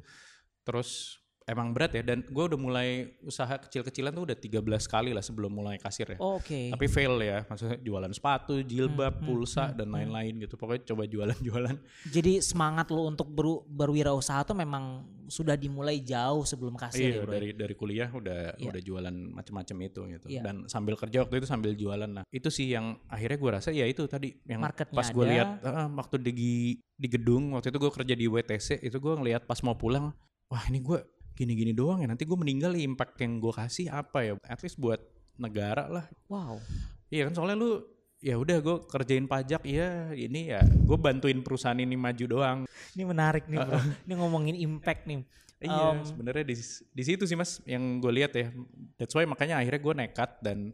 terus 0.66 1.20
emang 1.46 1.70
berat 1.70 1.94
ya. 1.94 2.02
Dan 2.02 2.26
gue 2.26 2.44
udah 2.44 2.58
mulai 2.58 3.14
usaha 3.22 3.54
kecil-kecilan 3.54 4.10
tuh 4.10 4.26
udah 4.26 4.34
13 4.36 4.66
kali 4.90 5.14
lah 5.14 5.22
sebelum 5.22 5.54
mulai 5.54 5.78
kasir 5.78 6.04
ya. 6.10 6.18
Oh, 6.18 6.42
Oke. 6.42 6.74
tapi 6.74 6.86
fail 6.90 7.14
ya 7.22 7.46
maksudnya 7.46 7.78
jualan 7.78 8.10
sepatu 8.10 8.60
jilbab 8.60 9.08
Hmm, 9.16 9.22
hmm, 9.22 9.26
pulsa 9.30 9.70
hmm, 9.70 9.76
dan 9.78 9.86
hmm. 9.88 9.94
lain-lain 9.96 10.34
gitu 10.42 10.54
pokoknya 10.58 10.82
coba 10.90 11.02
jualan-jualan 11.06 11.76
Jadi 12.10 12.42
semangat 12.42 12.90
lo 12.90 13.06
untuk 13.06 13.30
beru, 13.30 13.62
berwirausaha 13.64 14.42
tuh 14.42 14.58
memang 14.58 15.06
sudah 15.26 15.54
dimulai 15.54 16.02
jauh 16.02 16.42
sebelum 16.46 16.74
kasir 16.78 17.02
iya 17.02 17.18
ya, 17.18 17.22
bro. 17.26 17.32
dari 17.34 17.50
dari 17.50 17.74
kuliah 17.74 18.06
udah 18.10 18.58
Iya. 18.58 18.70
udah 18.70 18.82
jualan 18.82 19.14
macam-macam 19.34 19.76
itu 19.82 20.00
gitu 20.18 20.26
Iya. 20.30 20.42
dan 20.42 20.56
sambil 20.70 20.94
kerja 20.94 21.26
waktu 21.26 21.42
itu 21.42 21.46
sambil 21.50 21.72
jualan 21.74 22.06
nah 22.06 22.22
itu 22.30 22.46
sih 22.46 22.70
yang 22.70 22.94
akhirnya 23.10 23.38
gue 23.38 23.50
rasa 23.50 23.70
ya 23.74 23.86
itu 23.86 24.06
tadi 24.06 24.38
yang 24.46 24.62
Marketnya 24.62 24.94
pas 24.94 25.10
gue 25.10 25.24
lihat 25.26 25.48
ah, 25.66 25.90
waktu 25.90 26.22
di 26.22 26.32
di 26.78 27.08
gedung 27.10 27.58
waktu 27.58 27.74
itu 27.74 27.78
gue 27.82 27.90
kerja 27.90 28.14
di 28.14 28.26
WTC 28.30 28.82
itu 28.82 28.96
gue 28.98 29.14
ngelihat 29.18 29.50
pas 29.50 29.58
mau 29.66 29.74
pulang 29.74 30.14
wah 30.46 30.62
ini 30.70 30.78
gue 30.78 30.98
gini-gini 31.36 31.70
doang 31.70 32.00
ya 32.00 32.08
nanti 32.08 32.24
gue 32.24 32.34
meninggal 32.34 32.72
impact 32.72 33.20
yang 33.20 33.36
gue 33.36 33.52
kasih 33.52 33.86
apa 33.88 34.18
ya 34.22 34.32
at 34.42 34.58
least 34.58 34.76
buat 34.76 34.98
negara 35.36 35.84
lah 35.86 36.08
Wow. 36.26 36.58
Iya 37.06 37.28
kan 37.28 37.36
soalnya 37.36 37.56
lu 37.56 37.84
ya 38.18 38.34
udah 38.34 38.58
gue 38.58 38.76
kerjain 38.88 39.28
pajak 39.28 39.62
ya 39.62 40.10
ini 40.10 40.48
ya 40.48 40.64
gue 40.64 40.96
bantuin 40.96 41.38
perusahaan 41.38 41.76
ini 41.76 41.94
maju 41.94 42.24
doang. 42.26 42.58
Ini 42.92 43.04
menarik 43.04 43.44
nih, 43.46 43.60
bro. 43.60 43.76
ini 44.08 44.12
ngomongin 44.16 44.56
impact 44.56 45.04
nih. 45.04 45.20
Iya 45.56 45.72
Um, 45.92 46.04
sebenarnya 46.04 46.44
di 46.44 46.56
di 46.90 47.02
situ 47.02 47.24
sih 47.24 47.32
mas 47.32 47.60
yang 47.64 47.80
gue 47.96 48.12
lihat 48.12 48.32
ya. 48.32 48.48
That's 48.96 49.12
why 49.12 49.24
makanya 49.24 49.56
akhirnya 49.56 49.78
gue 49.78 49.94
nekat 49.96 50.30
dan 50.40 50.72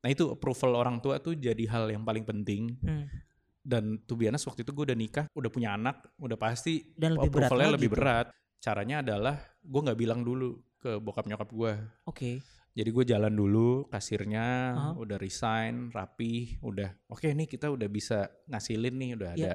nah 0.00 0.08
itu 0.08 0.26
approval 0.28 0.74
orang 0.74 0.98
tua 0.98 1.18
tuh 1.18 1.32
jadi 1.32 1.60
hal 1.66 1.86
yang 1.88 2.02
paling 2.02 2.22
penting 2.22 2.72
Hmm. 2.78 3.04
dan 3.60 4.00
tuh 4.00 4.16
biasa 4.16 4.40
waktu 4.44 4.62
itu 4.62 4.72
gue 4.72 4.84
udah 4.86 4.96
nikah 4.96 5.26
udah 5.30 5.50
punya 5.50 5.74
anak 5.74 6.00
udah 6.16 6.34
pasti 6.34 6.80
Dan 6.94 7.14
lebih 7.14 7.28
berat 7.30 7.46
approvalnya 7.46 7.68
lagi 7.68 7.76
lebih 7.76 7.88
tuh. 7.88 7.96
berat. 7.96 8.26
Caranya 8.58 8.96
adalah 9.00 9.36
gue 9.60 9.80
nggak 9.80 9.98
bilang 10.00 10.20
dulu 10.24 10.56
ke 10.80 10.96
bokap 10.96 11.28
nyokap 11.28 11.50
gue. 11.52 11.72
Oke. 12.08 12.40
Jadi 12.70 12.90
gue 12.94 13.04
jalan 13.04 13.34
dulu 13.34 13.90
kasirnya, 13.90 14.72
Aha. 14.78 14.90
udah 14.94 15.18
resign, 15.18 15.90
rapi, 15.90 16.56
udah 16.62 16.94
oke 17.10 17.26
nih 17.26 17.50
kita 17.50 17.66
udah 17.66 17.90
bisa 17.90 18.30
ngasilin 18.46 18.94
nih, 18.94 19.10
udah 19.18 19.30
Iya. 19.34 19.42
ada 19.42 19.52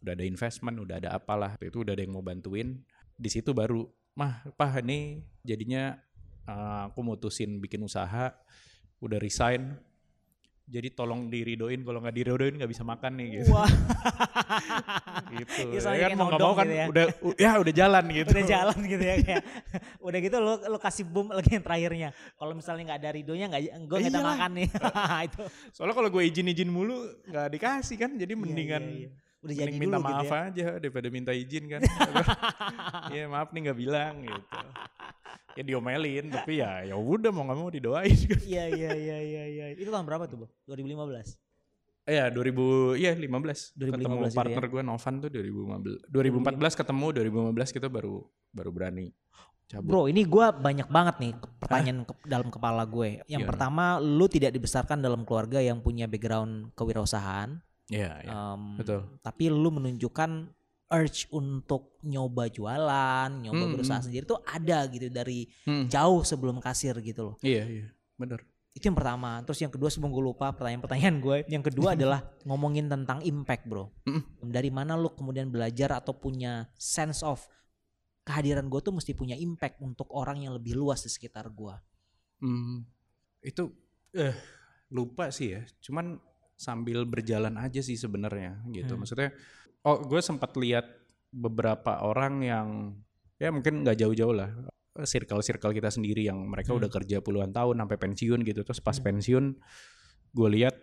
udah 0.00 0.12
ada 0.16 0.24
investment, 0.24 0.76
udah 0.80 0.96
ada 0.96 1.10
apalah. 1.12 1.54
Itu 1.60 1.84
udah 1.84 1.92
ada 1.92 2.02
yang 2.02 2.16
mau 2.16 2.24
bantuin. 2.24 2.80
Di 3.14 3.28
situ 3.28 3.52
baru, 3.52 3.84
mah, 4.16 4.48
pah 4.56 4.80
ini 4.80 5.22
jadinya 5.44 5.96
uh, 6.48 6.88
aku 6.88 7.04
mutusin 7.04 7.60
bikin 7.60 7.84
usaha, 7.84 8.32
udah 9.00 9.18
resign. 9.20 9.76
Jadi 10.64 10.88
tolong 10.90 11.28
diridoin, 11.28 11.76
kalau 11.80 12.00
nggak 12.00 12.16
diridoin 12.16 12.56
nggak 12.56 12.70
bisa 12.70 12.80
makan 12.82 13.12
nih 13.14 13.26
gitu. 13.36 13.52
Wah. 13.52 13.68
gitu. 15.36 15.60
Iya, 15.68 15.76
Ya 15.76 15.80
soalnya 15.80 16.00
kan 16.00 16.08
kayak 16.08 16.16
mau 16.16 16.26
nggak 16.26 16.40
mau 16.40 16.54
kan 16.54 16.64
gitu 16.64 16.74
ya. 16.74 16.86
udah 16.88 17.04
ya 17.36 17.50
udah 17.60 17.74
jalan 17.74 18.04
gitu. 18.08 18.28
udah 18.32 18.44
jalan 18.46 18.78
gitu 18.80 19.04
ya 19.04 19.14
kayak 19.20 19.42
udah 20.08 20.18
gitu 20.20 20.36
lo 20.38 20.52
lo 20.64 20.78
kasih 20.78 21.04
boom 21.04 21.28
lagi 21.30 21.50
yang 21.52 21.64
terakhirnya 21.64 22.08
kalau 22.34 22.52
misalnya 22.54 22.82
nggak 22.88 23.00
ada 23.00 23.10
ridonya 23.12 23.46
nggak 23.50 23.62
gue 23.84 23.98
nggak 24.00 24.14
Iyalah. 24.14 24.34
makan 24.36 24.50
nih 24.56 24.68
itu 25.28 25.42
Soalnya 25.70 25.94
kalau 25.94 26.08
gue 26.08 26.22
izin-izin 26.24 26.70
mulu 26.70 26.96
nggak 27.26 27.46
dikasih 27.50 27.96
kan, 27.96 28.10
jadi 28.14 28.32
Iya, 28.32 28.40
mendingan 28.40 28.82
iya, 28.84 28.98
iya. 29.04 29.10
udah 29.44 29.54
jadi 29.54 29.68
Mending 29.68 29.76
dulu 29.76 29.92
minta 29.92 29.98
gitu 30.00 30.14
maaf 30.16 30.32
ya. 30.32 30.40
aja 30.48 30.66
daripada 30.80 31.08
minta 31.12 31.32
izin 31.36 31.64
kan. 31.68 31.80
Iya 33.12 33.24
maaf 33.28 33.48
nih 33.52 33.60
nggak 33.68 33.78
bilang 33.78 34.14
gitu. 34.24 34.58
Ya 35.54 35.62
diomelin 35.62 36.26
tapi 36.30 36.58
ya 36.58 36.82
ya 36.82 36.94
udah 36.94 37.30
mau 37.30 37.46
nggak 37.46 37.58
mau 37.58 37.70
didoain 37.70 38.10
Iya 38.50 38.64
iya 38.70 38.90
iya 38.92 39.18
iya 39.18 39.44
iya. 39.46 39.64
Itu 39.74 39.90
tahun 39.90 40.06
berapa 40.06 40.26
tuh, 40.26 40.44
Bu? 40.44 40.46
2015. 40.66 41.38
ya 42.04 42.28
2000 42.28 43.00
iya 43.00 43.16
15 43.16 43.80
2015 43.80 43.80
ketemu 43.80 44.14
itu 44.28 44.36
partner 44.36 44.64
gue 44.68 44.82
Novan 44.84 45.14
tuh 45.24 45.30
2015 45.32 46.12
2014 46.12 46.80
ketemu 46.84 47.06
2015 47.56 47.76
kita 47.80 47.88
baru 47.88 48.28
baru 48.52 48.70
berani 48.76 49.08
cabut 49.64 49.88
Bro, 49.88 50.02
ini 50.12 50.22
gua 50.28 50.52
banyak 50.52 50.88
banget 50.92 51.16
nih 51.24 51.32
pertanyaan 51.56 52.04
ke- 52.04 52.28
dalam 52.28 52.52
kepala 52.52 52.84
gue. 52.84 53.24
Yang 53.24 53.42
Gimana? 53.42 53.50
pertama, 53.50 53.84
lu 53.96 54.26
tidak 54.28 54.52
dibesarkan 54.52 55.00
dalam 55.00 55.24
keluarga 55.24 55.56
yang 55.64 55.80
punya 55.80 56.04
background 56.04 56.76
kewirausahaan. 56.76 57.56
Iya, 57.88 58.12
iya. 58.24 58.32
Em, 58.32 58.76
betul. 58.76 59.00
Tapi 59.20 59.48
lu 59.48 59.72
menunjukkan 59.72 60.30
urge 60.92 61.26
untuk 61.32 61.96
nyoba 62.04 62.48
jualan, 62.52 63.30
nyoba 63.40 63.64
Hmm, 63.64 63.72
berusaha 63.72 63.98
hmm. 63.98 64.06
sendiri 64.10 64.24
tuh 64.28 64.40
ada 64.44 64.84
gitu 64.92 65.08
dari 65.08 65.48
Hmm. 65.64 65.88
jauh 65.88 66.20
sebelum 66.22 66.60
kasir 66.60 66.94
gitu 67.00 67.32
loh. 67.32 67.36
Iya, 67.40 67.64
iya. 67.66 67.86
Bener. 68.20 68.44
Itu 68.74 68.90
yang 68.90 68.98
pertama. 68.98 69.38
Terus 69.46 69.62
yang 69.62 69.72
kedua 69.72 69.88
sebelum 69.88 70.10
gue 70.10 70.24
lupa 70.34 70.50
pertanyaan-pertanyaan 70.52 71.16
gue. 71.22 71.36
Yang 71.46 71.64
kedua 71.72 71.88
adalah 71.98 72.20
ngomongin 72.42 72.90
tentang 72.90 73.22
impact 73.22 73.64
bro. 73.70 73.94
Mm. 74.04 74.50
Dari 74.50 74.70
mana 74.74 74.98
lu 74.98 75.14
kemudian 75.14 75.48
belajar 75.48 75.94
atau 75.94 76.18
punya 76.18 76.68
sense 76.74 77.22
of 77.22 77.46
kehadiran 78.24 78.66
gue 78.72 78.80
tuh 78.80 78.92
mesti 78.92 79.12
punya 79.14 79.36
impact 79.36 79.78
untuk 79.84 80.08
orang 80.10 80.42
yang 80.42 80.56
lebih 80.56 80.74
luas 80.74 81.04
di 81.04 81.10
sekitar 81.12 81.52
gue. 81.52 81.76
Hmm, 82.40 82.82
itu 83.44 83.72
eh 84.16 84.34
lupa 84.90 85.28
sih 85.30 85.54
ya. 85.54 85.62
Cuman 85.84 86.18
sambil 86.56 87.04
berjalan 87.04 87.54
aja 87.60 87.78
sih 87.84 87.94
sebenarnya 87.94 88.58
gitu. 88.72 88.96
Hmm. 88.96 89.04
Maksudnya 89.04 89.30
oh 89.84 90.00
gue 90.00 90.20
sempat 90.20 90.56
lihat 90.56 90.84
beberapa 91.28 92.00
orang 92.00 92.34
yang 92.40 92.68
ya 93.36 93.50
mungkin 93.50 93.82
nggak 93.82 93.98
jauh-jauh 93.98 94.32
lah 94.32 94.50
circle-circle 94.96 95.74
kita 95.74 95.90
sendiri 95.90 96.22
yang 96.22 96.38
mereka 96.40 96.70
Hmm. 96.70 96.78
udah 96.78 96.86
kerja 96.88 97.18
puluhan 97.18 97.50
tahun 97.50 97.82
sampai 97.82 97.98
pensiun 97.98 98.40
gitu. 98.42 98.62
Terus 98.62 98.78
pas 98.78 98.94
Hmm. 98.94 99.04
pensiun 99.04 99.44
gue 100.30 100.48
lihat 100.52 100.74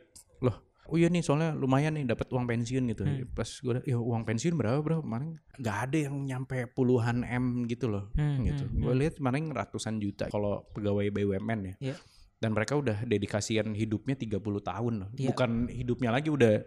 loh 0.41 0.67
Oh 0.83 0.99
iya 0.99 1.07
nih 1.07 1.23
soalnya 1.23 1.55
lumayan 1.55 1.95
nih 1.95 2.03
dapat 2.03 2.27
uang 2.27 2.43
pensiun 2.43 2.83
gitu. 2.91 3.07
Hmm. 3.07 3.23
Pas 3.31 3.47
gue 3.47 3.79
ya 3.87 3.95
uang 3.95 4.27
pensiun 4.27 4.59
berapa 4.59 4.83
bro? 4.83 4.99
Kemarin 4.99 5.39
nggak 5.55 5.77
ada 5.87 5.97
yang 6.01 6.15
nyampe 6.21 6.67
puluhan 6.69 7.23
m 7.23 7.63
gitu 7.65 7.87
loh 7.87 8.11
Hmm, 8.11 8.43
gitu. 8.43 8.67
hmm, 8.67 8.83
Gue 8.83 8.91
hmm. 8.91 8.99
lihat 8.99 9.13
kemarin 9.15 9.47
ratusan 9.49 9.95
juta 9.97 10.27
kalau 10.27 10.67
pegawai 10.75 11.07
BUMN 11.07 11.59
ya. 11.63 11.75
Iya. 11.79 11.95
Dan 12.35 12.51
mereka 12.51 12.75
udah 12.75 13.07
dedikasian 13.07 13.71
hidupnya 13.71 14.19
30 14.19 14.59
tahun 14.59 14.93
loh. 14.99 15.09
Iya. 15.15 15.31
Bukan 15.31 15.71
hidupnya 15.71 16.11
lagi 16.11 16.27
udah 16.27 16.59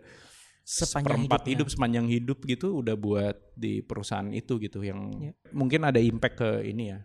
Sepanjang 0.64 1.04
seperempat 1.04 1.40
hidupnya. 1.44 1.52
hidup 1.52 1.68
sepanjang 1.68 2.06
hidup 2.08 2.38
gitu 2.48 2.80
udah 2.80 2.96
buat 2.96 3.36
di 3.52 3.84
perusahaan 3.84 4.24
itu 4.32 4.56
gitu 4.56 4.80
yang 4.80 5.12
Iya. 5.20 5.32
mungkin 5.52 5.84
ada 5.84 6.00
impact 6.00 6.40
ke 6.40 6.50
ini 6.64 6.88
ya. 6.88 7.04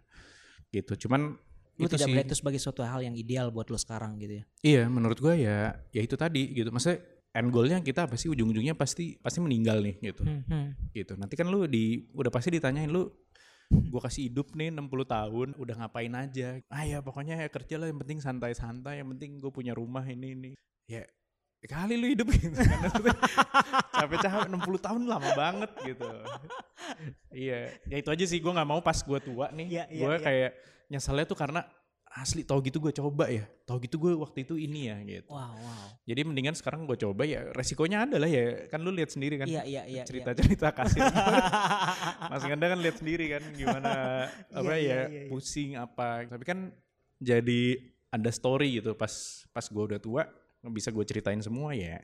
Gitu. 0.71 1.05
Cuman 1.07 1.35
Lu 1.75 1.87
itu 1.87 1.95
tidak 1.95 2.07
sih 2.07 2.11
melihat 2.11 2.27
itu 2.31 2.37
sebagai 2.39 2.59
suatu 2.63 2.83
hal 2.87 3.03
yang 3.03 3.15
ideal 3.19 3.51
buat 3.51 3.67
lu 3.67 3.75
sekarang 3.75 4.15
gitu 4.15 4.39
ya. 4.39 4.43
Iya, 4.63 4.83
menurut 4.87 5.19
gua 5.19 5.35
ya 5.35 5.75
ya 5.91 6.01
itu 6.03 6.15
tadi 6.15 6.55
gitu. 6.55 6.71
Maksudnya 6.71 7.03
end 7.35 7.51
goalnya 7.51 7.83
kita 7.83 8.07
apa 8.07 8.15
sih 8.15 8.31
ujung-ujungnya 8.31 8.79
pasti 8.79 9.19
pasti 9.19 9.43
meninggal 9.43 9.83
nih 9.83 9.95
gitu. 10.07 10.23
Hmm, 10.23 10.43
hmm. 10.47 10.95
Gitu. 10.95 11.13
Nanti 11.19 11.35
kan 11.35 11.51
lu 11.51 11.67
di 11.67 12.07
udah 12.15 12.31
pasti 12.31 12.55
ditanyain 12.55 12.87
lu 12.87 13.11
gua 13.91 14.01
kasih 14.07 14.31
hidup 14.31 14.55
nih 14.55 14.71
60 14.71 15.03
tahun 15.03 15.47
udah 15.59 15.75
ngapain 15.83 16.15
aja. 16.15 16.63
Ah 16.71 16.87
ya 16.87 17.03
pokoknya 17.03 17.35
ya 17.43 17.51
kerja 17.51 17.75
lah 17.75 17.91
yang 17.91 17.99
penting 17.99 18.23
santai-santai, 18.23 19.03
yang 19.03 19.11
penting 19.13 19.37
gue 19.37 19.51
punya 19.51 19.75
rumah 19.75 20.01
ini 20.07 20.31
ini. 20.31 20.51
Ya 20.89 21.05
kali 21.67 21.99
lu 21.99 22.07
hidup 22.15 22.27
gitu. 22.31 22.55
Capek-capek 23.99 24.47
60 24.47 24.85
tahun 24.85 25.01
lama 25.03 25.29
banget 25.35 25.71
gitu. 25.83 26.07
iya, 27.35 27.75
ya 27.83 27.95
itu 27.99 28.07
aja 28.07 28.23
sih 28.23 28.39
gua 28.39 28.55
nggak 28.55 28.69
mau 28.69 28.79
pas 28.79 28.95
gua 29.03 29.19
tua 29.19 29.51
nih. 29.51 29.67
Iya, 29.67 29.83
iya, 29.91 29.99
gua 29.99 30.13
iya. 30.15 30.23
kayak 30.23 30.51
nyeselnya 30.87 31.25
tuh 31.27 31.35
karena 31.35 31.61
asli 32.09 32.41
tau 32.41 32.57
gitu 32.65 32.81
gue 32.81 32.89
coba 32.89 33.29
ya. 33.29 33.45
Tau 33.69 33.77
gitu 33.77 34.01
gue 34.01 34.17
waktu 34.17 34.41
itu 34.41 34.57
ini 34.57 34.89
ya 34.89 34.97
gitu. 35.05 35.29
Wow, 35.29 35.53
wow. 35.53 35.87
jadi 36.09 36.25
mendingan 36.25 36.57
sekarang 36.57 36.89
gue 36.89 36.97
coba 36.97 37.21
ya 37.21 37.53
resikonya 37.53 38.09
ada 38.09 38.17
lah 38.17 38.25
ya. 38.25 38.65
Kan 38.65 38.81
lu 38.81 38.89
lihat 38.89 39.13
sendiri 39.13 39.37
kan 39.37 39.45
Iya, 39.45 39.61
iya, 39.67 40.03
cerita-cerita 40.03 40.73
kasir. 40.79 41.05
Mas 42.33 42.43
Ganda 42.49 42.65
kan 42.65 42.79
lihat 42.81 42.97
sendiri 42.97 43.29
kan 43.29 43.43
gimana 43.53 44.25
apa 44.49 44.73
ya 44.81 45.29
pusing 45.29 45.77
apa. 45.77 46.25
Tapi 46.25 46.43
kan 46.49 46.73
jadi 47.21 47.77
ada 48.09 48.29
story 48.33 48.81
gitu 48.81 48.97
pas 48.97 49.45
pas 49.53 49.65
gue 49.69 49.83
udah 49.93 50.01
tua 50.01 50.25
bisa 50.67 50.91
gue 50.91 51.05
ceritain 51.07 51.39
semua 51.39 51.71
ya 51.71 52.03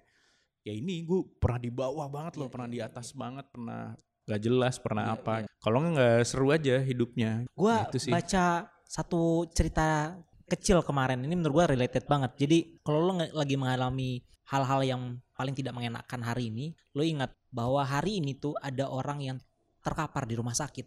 ya 0.63 0.73
ini 0.73 1.03
gue 1.03 1.21
pernah 1.37 1.59
di 1.59 1.69
bawah 1.69 2.07
banget 2.07 2.39
loh 2.39 2.47
Iya, 2.47 2.53
pernah 2.55 2.67
iya, 2.71 2.73
di 2.73 2.79
iya. 2.79 2.87
atas 2.87 3.07
banget 3.11 3.45
pernah 3.51 3.81
gak 4.25 4.41
jelas 4.41 4.75
pernah 4.81 5.03
Iya, 5.05 5.15
apa 5.19 5.33
iya. 5.43 5.47
kalau 5.61 5.77
nggak 5.83 6.19
seru 6.25 6.47
aja 6.49 6.75
hidupnya 6.81 7.45
Gua 7.53 7.85
Itu 7.85 7.99
sih. 8.01 8.11
baca 8.13 8.65
satu 8.85 9.45
cerita 9.51 10.17
kecil 10.45 10.81
kemarin 10.85 11.25
ini 11.25 11.33
menurut 11.33 11.57
gua 11.57 11.65
related 11.73 12.05
banget. 12.05 12.37
Jadi 12.37 12.57
kalau 12.85 13.09
lo 13.09 13.13
lagi 13.17 13.57
mengalami 13.57 14.21
hal-hal 14.45 14.81
yang 14.85 15.01
paling 15.33 15.57
tidak 15.57 15.73
mengenakan 15.73 16.21
hari 16.21 16.53
ini, 16.53 16.77
lo 16.93 17.01
ingat 17.01 17.33
bahwa 17.49 17.81
hari 17.81 18.21
ini 18.21 18.37
tuh 18.37 18.53
ada 18.61 18.85
orang 18.85 19.19
yang 19.25 19.37
terkapar 19.81 20.29
di 20.29 20.37
rumah 20.37 20.53
sakit 20.53 20.85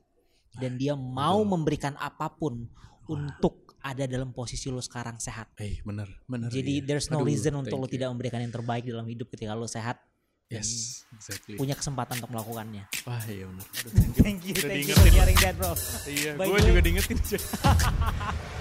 dan 0.62 0.78
dia 0.78 0.94
mau 0.94 1.42
betul. 1.42 1.50
memberikan 1.58 1.94
apa 1.98 2.30
pun 2.38 2.70
untuk 3.08 3.54
ada 3.80 4.04
dalam 4.04 4.30
posisi 4.30 4.68
lo 4.68 4.78
sekarang 4.78 5.16
sehat. 5.16 5.54
eh 5.56 5.80
bener 5.80 6.08
bener 6.24 6.48
Jadi 6.48 6.74
iya. 6.74 6.84
there's 6.84 7.08
no 7.08 7.18
Aduh, 7.18 7.26
reason 7.26 7.54
untuk 7.54 7.74
lo 7.74 7.84
you. 7.84 7.94
tidak 7.94 8.08
memberikan 8.08 8.38
yang 8.38 8.50
terbaik 8.50 8.84
dalam 8.84 9.04
hidup 9.04 9.28
ketika 9.28 9.52
lo 9.52 9.64
sehat 9.64 10.02
yes 10.46 11.04
exactly 11.12 11.54
punya 11.54 11.72
kesempatan 11.72 12.18
untuk 12.18 12.30
melakukannya. 12.30 12.84
wah 13.04 13.22
iya 13.22 13.46
Aduh, 13.46 13.92
thank 14.18 14.44
you 14.44 14.52
Thank 14.52 14.52
you, 14.52 14.54
thank 14.58 14.84
you 14.84 14.94
for 14.94 15.08
sharing 15.08 15.38
that 15.38 15.54
bro. 15.54 15.72
iya 16.06 16.32
gue- 16.34 16.64
juga 16.64 16.80
diingetin 16.80 17.18